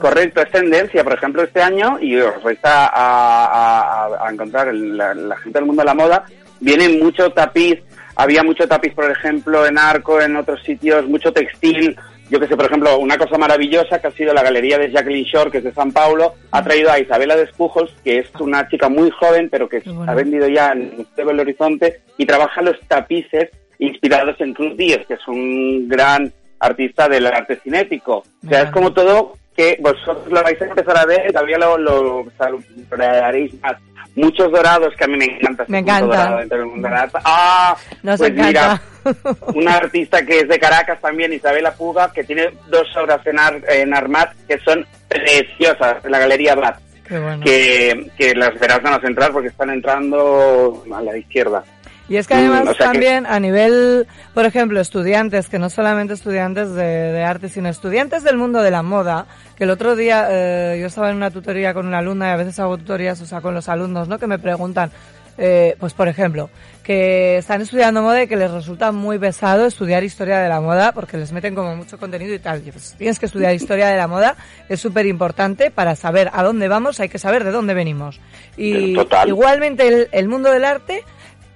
[0.00, 1.04] Correcto, es tendencia.
[1.04, 5.86] Por ejemplo, este año, y os vais a, a, encontrar la, gente del mundo de
[5.86, 6.24] la moda,
[6.60, 7.80] viene mucho tapiz.
[8.16, 11.96] Había mucho tapiz, por ejemplo, en Arco, en otros sitios, mucho textil.
[12.28, 15.24] Yo que sé, por ejemplo, una cosa maravillosa que ha sido la galería de Jacqueline
[15.24, 18.68] Shore, que es de San Paulo, ha traído a Isabela de Espujos, que es una
[18.68, 22.78] chica muy joven, pero que ha vendido ya en Museo del Horizonte, y trabaja los
[22.86, 23.50] tapices
[23.80, 28.22] inspirados en Cruz Díez, que es un gran artista del arte cinético.
[28.46, 31.76] O sea, es como todo que vosotros lo vais a empezar a ver, todavía lo,
[31.76, 33.76] lo, más.
[34.16, 35.64] Muchos dorados que a mí me encanta.
[35.68, 36.46] Me encanta.
[37.24, 38.80] Ah, pues mira,
[39.54, 43.36] una artista que es de Caracas también, Isabela Puga, que tiene dos obras en,
[43.68, 46.78] en Armat que son preciosas, en la Galería Bat.
[47.44, 51.64] Que, que las verás van a entrar porque están entrando a la izquierda.
[52.10, 56.74] Y es que además mm, también a nivel, por ejemplo, estudiantes, que no solamente estudiantes
[56.74, 60.88] de, arte, sino estudiantes del mundo de la moda, que el otro día eh, yo
[60.88, 63.54] estaba en una tutoría con una alumna y a veces hago tutorías, o sea, con
[63.54, 64.18] los alumnos, ¿no?
[64.18, 64.90] Que me preguntan,
[65.38, 66.50] eh, pues por ejemplo,
[66.82, 70.90] que están estudiando moda y que les resulta muy pesado estudiar historia de la moda
[70.90, 72.60] porque les meten como mucho contenido y tal.
[72.60, 74.34] Pues, tienes que estudiar historia de la moda,
[74.68, 78.20] es súper importante para saber a dónde vamos, hay que saber de dónde venimos.
[78.56, 78.96] Y
[79.28, 81.04] igualmente el mundo del arte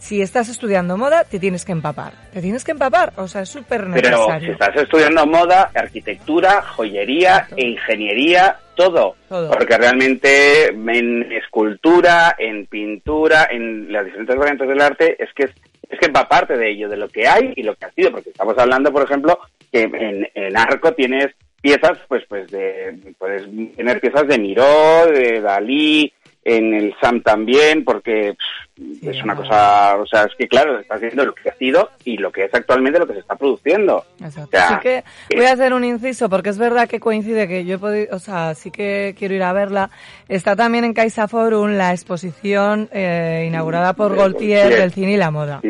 [0.05, 2.13] si estás estudiando moda, te tienes que empapar.
[2.31, 4.27] Te tienes que empapar, o sea, es súper necesario.
[4.27, 9.17] Pero si estás estudiando moda, arquitectura, joyería e ingeniería, todo.
[9.29, 15.99] Porque realmente en escultura, en pintura, en las diferentes variantes del arte, es que es,
[15.99, 18.11] que empaparte de ello, de lo que hay y lo que ha sido.
[18.11, 19.39] Porque estamos hablando, por ejemplo,
[19.73, 21.29] que en, en arco tienes
[21.63, 23.45] piezas, pues, pues de, puedes
[23.75, 26.13] tener piezas de Miró, de Dalí,
[26.45, 28.37] en el SAM también, porque
[28.77, 32.17] es una cosa, o sea, es que claro, está viendo lo que ha sido y
[32.17, 34.05] lo que es actualmente lo que se está produciendo.
[34.21, 34.59] Exacto.
[34.59, 35.05] Así que
[35.37, 38.19] voy a hacer un inciso porque es verdad que coincide que yo he podido, o
[38.19, 39.91] sea, sí que quiero ir a verla.
[40.29, 45.31] Está también en Caixa Forum la exposición eh, inaugurada por Gaultier del cine y la
[45.31, 45.61] moda.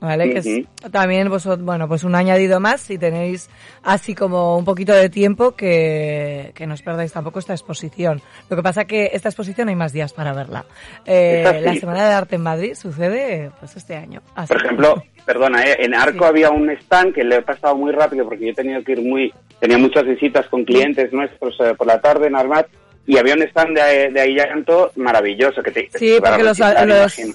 [0.00, 0.34] ¿Vale?
[0.34, 3.48] Que es también, pues, bueno, pues un añadido más si tenéis
[3.82, 8.20] así como un poquito de tiempo que, que no os perdáis tampoco esta exposición.
[8.50, 10.66] Lo que pasa que esta exposición hay más días para verla.
[11.06, 14.20] Eh, la Semana de Arte en Madrid sucede pues este año.
[14.48, 18.24] Por ejemplo, perdona, eh, en Arco había un stand que le he pasado muy rápido
[18.24, 21.86] porque yo he tenido que ir muy, tenía muchas visitas con clientes nuestros eh, por
[21.86, 22.66] la tarde en Armat
[23.06, 26.58] y había un stand de, de Alianto maravilloso que te Sí, porque los,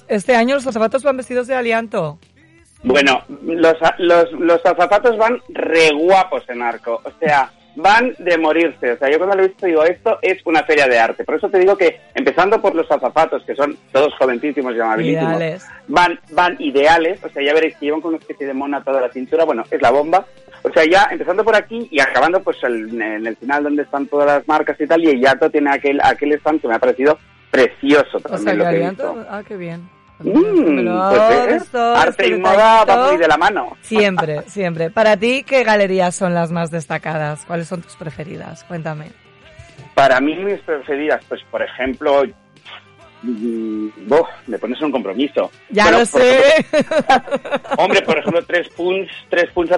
[0.08, 2.18] este año los zapatos van vestidos de Alianto.
[2.82, 7.50] Bueno, los, los, los zapatos van re guapos en Arco, o sea,
[7.82, 8.92] van de morirse.
[8.92, 11.24] O sea, yo cuando lo he visto digo, esto es una feria de arte.
[11.24, 15.68] Por eso te digo que, empezando por los azafatos, que son todos jovencísimos y amabilísimos,
[15.88, 17.22] van, van ideales.
[17.24, 19.44] O sea, ya veréis que llevan con una especie de mona toda la cintura.
[19.44, 20.26] Bueno, es la bomba.
[20.62, 24.26] O sea, ya empezando por aquí y acabando pues en el final donde están todas
[24.26, 27.18] las marcas y tal, y el Yato tiene aquel, aquel stand que me ha parecido
[27.50, 28.60] precioso también.
[29.28, 29.99] ah, qué bien.
[30.22, 30.86] Mm,
[31.46, 33.76] pues, arte y moda va muy de la mano.
[33.82, 34.90] Siempre, siempre.
[34.90, 37.44] Para ti, ¿qué galerías son las más destacadas?
[37.46, 38.64] ¿Cuáles son tus preferidas?
[38.64, 39.06] Cuéntame.
[39.94, 42.22] Para mí, mis preferidas, pues por ejemplo,
[43.22, 43.88] mm,
[44.46, 45.50] me pones un compromiso.
[45.70, 46.64] Ya lo sé.
[47.78, 49.72] hombre, por ejemplo, tres punts, tres punts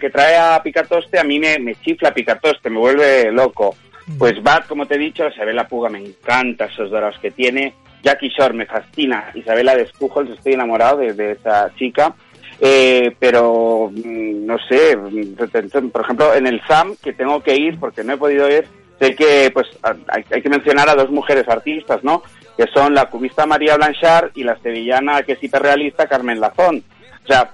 [0.00, 3.76] que trae a Picatoste, a mí me, me chifla Picatoste, me vuelve loco.
[4.06, 4.18] Mm.
[4.18, 7.30] Pues Bat, como te he dicho, se ve la puga, me encanta esos dorados que
[7.30, 7.74] tiene.
[8.04, 9.30] Jackie Shore me fascina.
[9.34, 12.14] Isabela de Spujols, estoy enamorado de, esa chica.
[12.60, 17.80] Eh, pero mm, no sé, mm, por ejemplo, en el SAM, que tengo que ir
[17.80, 18.68] porque no he podido ir,
[19.00, 19.66] sé que pues
[20.08, 22.22] hay, que mencionar a dos mujeres artistas, ¿no?
[22.56, 26.84] Que son la cubista María Blanchard y la sevillana, que es hiperrealista, Carmen Lazón.
[27.24, 27.50] O sea,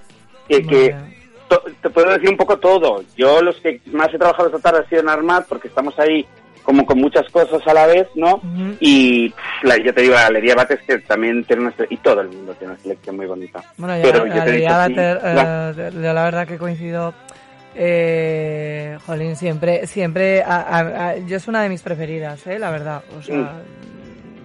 [0.47, 0.95] que, que
[1.81, 3.03] te puedo decir un poco todo.
[3.15, 6.25] Yo los que más he trabajado esta tarde ha sido en Armat, porque estamos ahí
[6.71, 8.39] como con muchas cosas a la vez, ¿no?
[8.79, 12.29] Y la, yo te digo, la Galería Bates que también tiene una y todo el
[12.29, 13.61] mundo tiene una selección muy bonita.
[13.75, 17.13] Bueno, ya, Pero la Galería Bates, eh, la verdad que coincido,
[17.75, 20.45] eh, Jolín, siempre, siempre,
[21.27, 22.57] yo es una de mis preferidas, ¿eh?
[22.57, 23.35] La verdad, o sea...
[23.35, 23.81] Mm.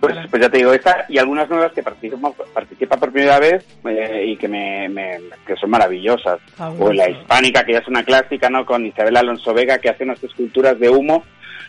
[0.00, 3.64] Pues, pues, ya te digo, esta y algunas nuevas que participan, participa por primera vez
[3.88, 4.88] eh, y que me,
[5.46, 6.38] que son maravillosas.
[6.78, 8.66] O la hispánica, que ya es una clásica, ¿no?
[8.66, 11.24] Con Isabel Alonso Vega, que hace unas esculturas de humo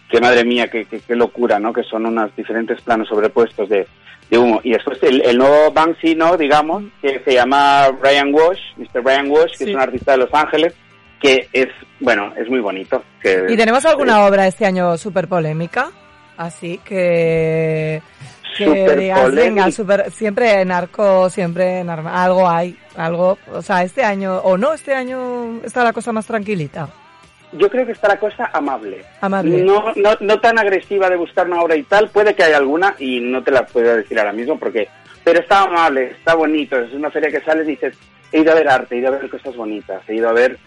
[0.09, 1.73] que madre mía, qué, qué, locura, ¿no?
[1.73, 3.87] Que son unos diferentes planos sobrepuestos de,
[4.29, 4.61] de humo.
[4.63, 6.37] Y después el, el, nuevo Banksy, ¿no?
[6.37, 9.01] Digamos, que se llama Brian Walsh, Mr.
[9.01, 10.73] Brian Walsh, que es un artista de Los Ángeles,
[11.21, 11.67] que es,
[11.99, 13.03] bueno, es muy bonito.
[13.23, 15.91] ¿Y tenemos alguna obra este año súper polémica?
[16.37, 18.01] Así que...
[18.57, 23.83] Que digas, venga, super, siempre en arco, siempre en arma, algo hay, algo, o sea,
[23.83, 26.89] este año, o no, este año está la cosa más tranquilita
[27.53, 29.03] yo creo que está la cosa amable.
[29.21, 29.63] Amable.
[29.63, 32.09] No, no, no tan agresiva de buscar una obra y tal.
[32.09, 34.87] Puede que haya alguna y no te la puedo decir ahora mismo porque...
[35.23, 36.79] Pero está amable, está bonito.
[36.79, 37.97] Es una feria que sales y dices,
[38.31, 40.57] he ido a ver arte, he ido a ver cosas bonitas, he ido a ver...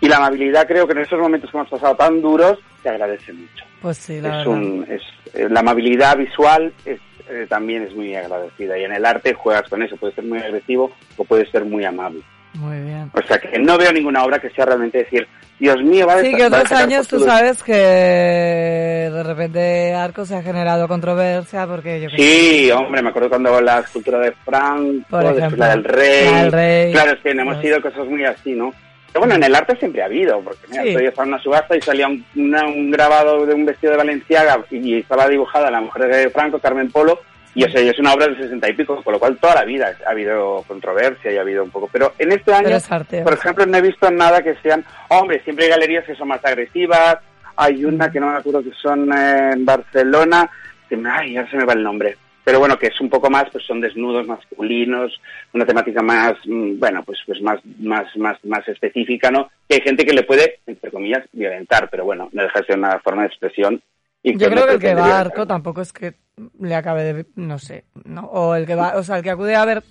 [0.00, 3.32] Y la amabilidad creo que en estos momentos que hemos pasado tan duros, te agradece
[3.32, 3.64] mucho.
[3.82, 5.02] Pues sí, la es Un, es,
[5.34, 8.78] eh, la amabilidad visual es, eh, también es muy agradecida.
[8.78, 9.96] Y en el arte juegas con eso.
[9.96, 12.22] Puede ser muy agresivo o puede ser muy amable.
[12.58, 13.10] Muy bien.
[13.14, 15.28] O sea que no veo ninguna obra que sea realmente decir,
[15.60, 20.36] Dios mío, va a Sí, que otros años tú sabes que de repente Arco se
[20.36, 25.76] ha generado controversia porque yo Sí, hombre, me acuerdo cuando la escultura de Franco, la
[25.76, 26.92] del rey.
[26.92, 28.72] Claro, es que hemos pues sido cosas muy así, ¿no?
[29.12, 30.90] Pero bueno, en el arte siempre ha habido, porque mira, sí.
[30.90, 34.98] estaba en una subasta y salía un, un grabado de un vestido de Valenciaga y
[34.98, 37.20] estaba dibujada la mujer de Franco, Carmen Polo,
[37.54, 39.64] y o sea, es una obra del sesenta y pico, con lo cual toda la
[39.64, 41.88] vida ha habido controversia y ha habido un poco.
[41.92, 42.76] Pero en este año,
[43.24, 46.44] por ejemplo, no he visto nada que sean, hombre, siempre hay galerías que son más
[46.44, 47.18] agresivas.
[47.56, 50.48] Hay una que no me acuerdo que son en Barcelona,
[50.88, 52.16] que ay, ya se me va el nombre.
[52.44, 55.20] pero bueno, que es un poco más, pues son desnudos masculinos,
[55.52, 59.50] una temática más, mm, bueno, pues, pues más, más, más, más específica, ¿no?
[59.68, 62.78] Que hay gente que le puede, entre comillas, violentar, pero bueno, no deja de ser
[62.78, 63.82] una forma de expresión.
[64.22, 66.14] Y Yo creo que el que va a arco tampoco es que
[66.60, 68.22] le acabe de, no sé, ¿no?
[68.26, 69.82] O el que va, o sea, el que acude a ver,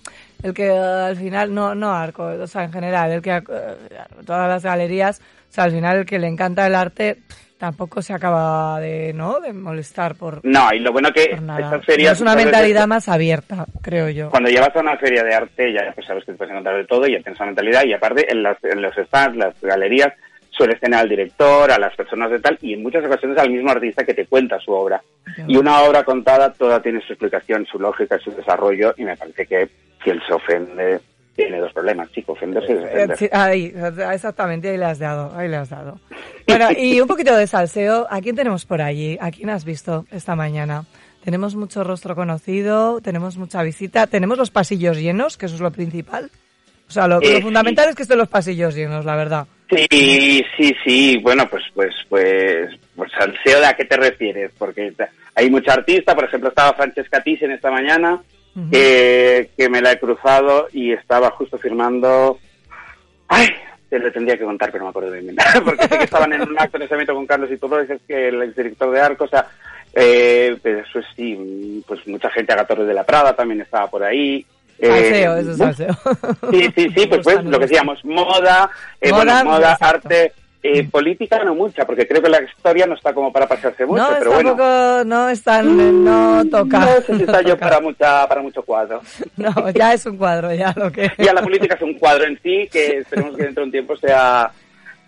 [0.42, 3.42] el que al final, no, no arco, o sea, en general, el que, eh,
[4.26, 7.18] todas las galerías, o sea, al final el que le encanta el arte,
[7.58, 9.40] tampoco se acaba de, ¿no?
[9.40, 12.12] de molestar por No, y lo bueno que estas ferias...
[12.12, 14.30] Es una mentalidad más abierta, creo yo.
[14.30, 16.86] Cuando llevas a una feria de arte ya pues sabes que te puedes encontrar de
[16.86, 20.12] todo y ya tienes esa mentalidad y aparte en, las, en los stands, las galerías,
[20.58, 23.70] sueles tener al director, a las personas de tal y en muchas ocasiones al mismo
[23.70, 25.00] artista que te cuenta su obra.
[25.46, 29.46] Y una obra contada toda tiene su explicación, su lógica, su desarrollo y me parece
[29.46, 29.68] que
[30.02, 31.00] quien se ofende
[31.36, 33.24] tiene dos problemas, chicos, ofenderse y.
[33.24, 33.72] Eh, ahí,
[34.12, 36.00] exactamente, ahí le has dado, ahí le has dado.
[36.48, 39.16] Bueno, y un poquito de salseo, ¿a quién tenemos por allí?
[39.20, 40.84] ¿A quién has visto esta mañana?
[41.22, 45.70] Tenemos mucho rostro conocido, tenemos mucha visita, tenemos los pasillos llenos, que eso es lo
[45.70, 46.30] principal.
[46.88, 49.46] O sea, lo, eh, fundamental es que estén los pasillos llenos, la verdad.
[49.70, 51.18] Sí, sí, sí.
[51.18, 54.92] Bueno, pues, pues, pues, pues salseo de a qué te refieres, porque
[55.34, 56.14] hay mucha artista.
[56.14, 58.22] Por ejemplo, estaba Francesca Thyssen esta mañana,
[58.70, 62.38] que me la he cruzado y estaba justo firmando.
[63.28, 63.48] Ay,
[63.88, 66.32] te lo tendría que contar, pero no me acuerdo de nada, porque sé que estaban
[66.32, 69.00] en un acto en ese momento con Carlos y todo, es que el director de
[69.00, 69.46] Arco, o sea,
[69.94, 74.44] eh, pero eso sí, pues mucha gente, Agatorre de la Prada también estaba por ahí.
[74.80, 75.98] Salseo, eso es salseo.
[76.50, 78.70] Sí, sí, sí, pues, pues lo que decíamos, moda,
[79.00, 83.12] eh, moda, moda arte, eh, política no mucha, porque creo que la historia no está
[83.12, 84.50] como para pasarse mucho, no, pero bueno.
[84.50, 86.80] Poco, no están, no toca.
[86.80, 89.00] No sé si está yo para mucha, para mucho cuadro.
[89.36, 91.10] No, ya es un cuadro, ya lo que.
[91.18, 93.96] Ya la política es un cuadro en sí, que esperemos que dentro de un tiempo
[93.96, 94.50] sea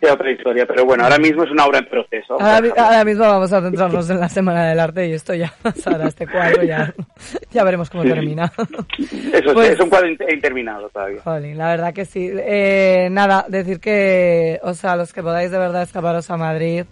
[0.08, 2.40] otra historia, pero bueno, ahora mismo es una obra en proceso.
[2.40, 6.26] Ahora, mismo vamos a centrarnos en la Semana del Arte y esto ya pasará, este
[6.26, 6.92] cuadro ya,
[7.50, 8.50] ya veremos cómo termina.
[9.32, 11.20] Eso pues, es un cuadro interminado todavía.
[11.22, 12.30] Jolín, la verdad que sí.
[12.32, 16.84] Eh, nada, decir que, o sea, los que podáis de verdad escaparos a Madrid,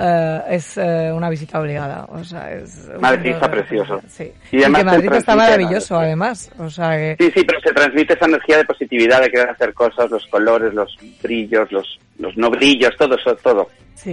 [0.00, 2.06] eh, es eh, una visita obligada.
[2.08, 4.00] O sea, es Madrid está precioso.
[4.08, 4.32] Sí.
[4.50, 6.50] Y, que Madrid está maravilloso, además.
[6.58, 7.16] O sea que...
[7.18, 10.72] Sí, sí, pero se transmite esa energía de positividad, de querer hacer cosas, los colores,
[10.72, 13.68] los brillos, los, los no brillos, todo eso, todo.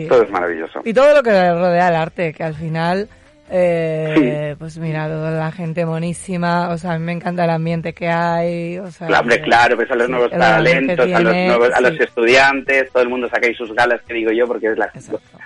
[0.10, 0.82] Todo es maravilloso.
[0.84, 3.08] Y todo lo que rodea el arte, que al final
[3.50, 7.93] eh, Pues mira, toda la gente monísima, o sea, a mí me encanta el ambiente
[7.93, 9.08] que hay, o sea...
[9.08, 13.10] Claro, claro, ves a los nuevos talentos, a, los nuevos, a los estudiantes, todo el
[13.10, 14.91] mundo saca ahí sus galas, que digo yo, porque es la,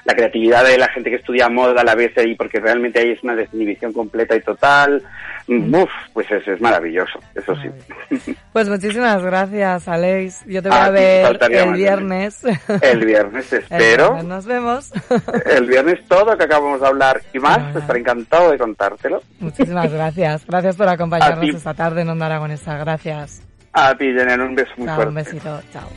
[0.06, 3.12] la creatividad de la gente que estudia moda a la vez ahí, porque realmente ahí
[3.12, 5.04] es una desinhibición completa y total.
[5.48, 8.36] Uf, pues es, es maravilloso, eso sí.
[8.54, 10.46] Pues muchísimas gracias, Alex.
[10.46, 12.42] Yo te voy a, ver el viernes.
[12.82, 14.22] El viernes, espero.
[14.24, 14.92] nos vemos.
[15.46, 19.22] El viernes todo que acabamos de hablar y más, pues encantado de contártelo.
[19.39, 20.46] Muchísimas gracias.
[20.46, 22.78] Gracias por acompañarnos esta tarde en Onda Aragonesa.
[22.78, 23.44] Gracias.
[23.74, 25.08] A ti, Jenner, un beso muy fuerte.
[25.08, 25.62] Un besito.
[25.72, 25.88] Chao.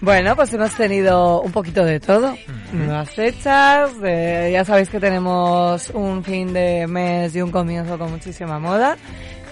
[0.00, 2.34] Bueno, pues hemos tenido un poquito de todo.
[2.72, 8.58] Nuevas fechas, ya sabéis que tenemos un fin de mes y un comienzo con muchísima
[8.58, 8.96] moda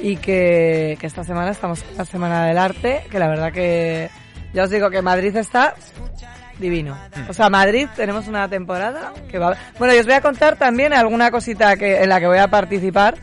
[0.01, 4.11] y que, que esta semana estamos en la Semana del Arte, que la verdad que
[4.53, 5.75] ya os digo que Madrid está
[6.59, 6.95] divino.
[6.95, 7.31] Mm.
[7.31, 9.57] O sea, Madrid tenemos una temporada que va...
[9.79, 12.49] Bueno, y os voy a contar también alguna cosita que en la que voy a
[12.49, 13.17] participar.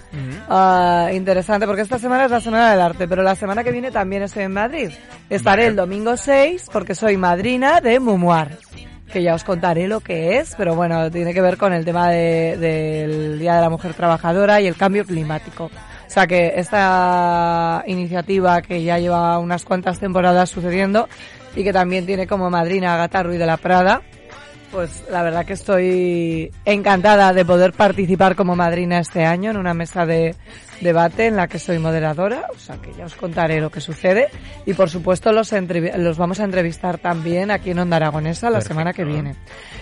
[0.49, 3.91] Ah, interesante, porque esta semana es la Semana del Arte, pero la semana que viene
[3.91, 4.91] también estoy en Madrid.
[5.29, 8.57] Estaré el domingo 6 porque soy madrina de Mumuar
[9.13, 12.09] que ya os contaré lo que es, pero bueno, tiene que ver con el tema
[12.09, 15.65] del Día de la Mujer Trabajadora y el cambio climático.
[15.65, 21.07] O sea que esta iniciativa que ya lleva unas cuantas temporadas sucediendo
[21.55, 24.01] y que también tiene como madrina a Gata Ruiz de la Prada.
[24.73, 29.75] Pues la verdad que estoy encantada de poder participar como madrina este año en una
[29.75, 30.35] mesa de
[30.81, 34.29] debate en la que soy moderadora, o sea que ya os contaré lo que sucede
[34.65, 38.93] y por supuesto los, los vamos a entrevistar también aquí en Onda Aragonesa la semana
[38.93, 39.35] que viene.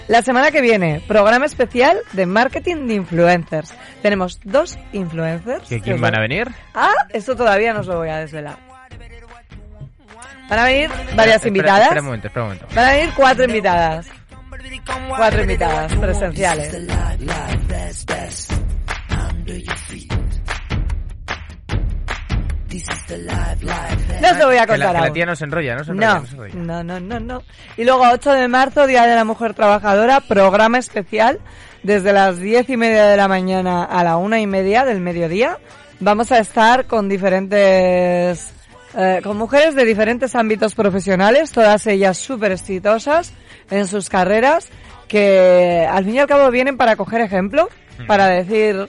[0.09, 3.73] La semana que viene, programa especial de marketing de influencers.
[4.01, 5.69] Tenemos dos influencers.
[5.81, 6.49] ¿Quién van a venir?
[6.73, 8.57] Ah, esto todavía no os lo voy a desvelar.
[10.49, 11.83] Van a venir varias invitadas.
[11.83, 12.75] Espera un momento, espera un momento.
[12.75, 14.20] Van a venir cuatro invitadas.
[15.17, 16.73] Cuatro invitadas presenciales.
[24.21, 26.53] No lo voy a contar que la, la tía no se enrolla, no se enrolla.
[26.55, 27.43] No, no, no, no, no, no.
[27.75, 31.39] Y luego 8 de marzo, Día de la Mujer Trabajadora, programa especial
[31.83, 35.57] desde las diez y media de la mañana a la una y media del mediodía.
[35.99, 38.53] Vamos a estar con diferentes
[38.97, 43.33] eh, con mujeres de diferentes ámbitos profesionales, todas ellas súper exitosas
[43.69, 44.67] en sus carreras,
[45.07, 47.69] que al fin y al cabo vienen para coger ejemplo
[48.07, 48.87] para decir,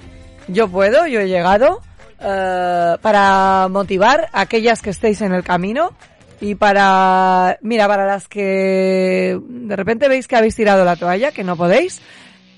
[0.48, 1.80] yo puedo, yo he llegado,
[2.20, 5.92] eh, para motivar a aquellas que estéis en el camino
[6.40, 11.44] y para, mira, para las que de repente veis que habéis tirado la toalla, que
[11.44, 12.00] no podéis,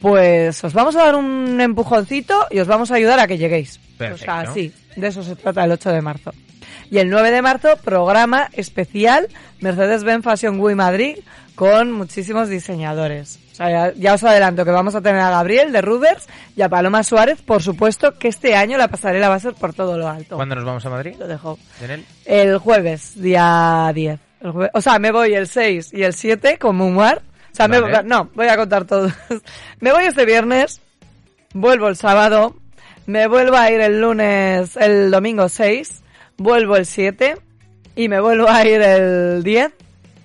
[0.00, 3.78] pues os vamos a dar un empujoncito y os vamos a ayudar a que lleguéis.
[3.98, 4.22] Perfecto.
[4.22, 6.32] O sea, sí, de eso se trata el 8 de marzo.
[6.90, 9.28] Y el 9 de marzo, programa especial
[9.60, 11.18] Mercedes-Benz Fashion Week Madrid
[11.54, 13.38] con muchísimos diseñadores.
[13.52, 16.26] O sea, ya, ya, os adelanto que vamos a tener a Gabriel de Ruders
[16.56, 19.72] y a Paloma Suárez, por supuesto que este año la pasarela va a ser por
[19.72, 20.36] todo lo alto.
[20.36, 21.14] ¿Cuándo nos vamos a Madrid?
[21.18, 21.58] Lo dejo.
[21.80, 22.04] ¿Denel?
[22.24, 24.20] El jueves, día 10.
[24.40, 27.22] El jueves, o sea, me voy el 6 y el 7 con Mumuar.
[27.52, 27.86] O sea, Vale.
[27.86, 29.08] me, no, voy a contar todo.
[29.80, 30.80] me voy este viernes,
[31.52, 32.56] vuelvo el sábado,
[33.06, 36.02] me vuelvo a ir el lunes, el domingo 6,
[36.36, 37.36] vuelvo el 7
[37.96, 39.72] y me vuelvo a ir el 10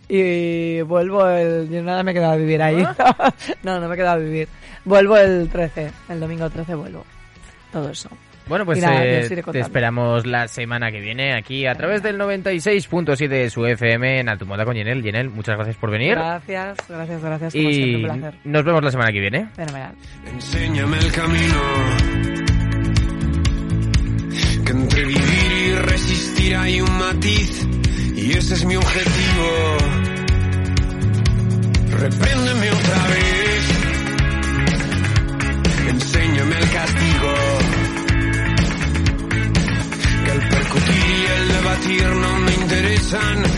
[0.08, 1.70] y vuelvo el...
[1.70, 2.84] Yo nada me he quedado a vivir ahí.
[3.64, 4.48] no, no me he quedado a vivir.
[4.86, 7.06] Vuelvo el 13, el domingo 13 vuelvo.
[7.72, 8.10] Todo eso.
[8.48, 13.28] Bueno, pues nada, eh, te esperamos la semana que viene aquí a través del 96.7
[13.28, 15.04] de su FM en Altumoda con Yenel.
[15.04, 16.16] Yenel, muchas gracias por venir.
[16.16, 17.54] Gracias, gracias, gracias.
[17.54, 18.40] Como siempre, Y un placer.
[18.46, 19.50] nos vemos la semana que viene.
[19.56, 19.94] Fenomenal.
[20.26, 21.62] Enséñame el camino
[24.70, 27.68] entre vivir y resistir hay un matiz
[28.16, 29.78] y ese es mi objetivo.
[31.90, 33.64] Repréndeme otra vez,
[35.90, 37.34] enséñame el castigo.
[40.26, 43.49] Que el percutir y el debatir no me interesan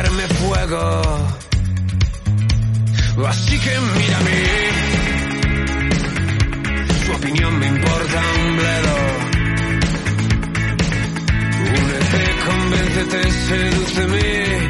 [0.00, 1.02] prenderme fuego.
[3.28, 4.38] Así que mírame.
[7.04, 8.96] Su opinión me importa un bledo.
[11.82, 14.69] Únete, convéncete, sedúceme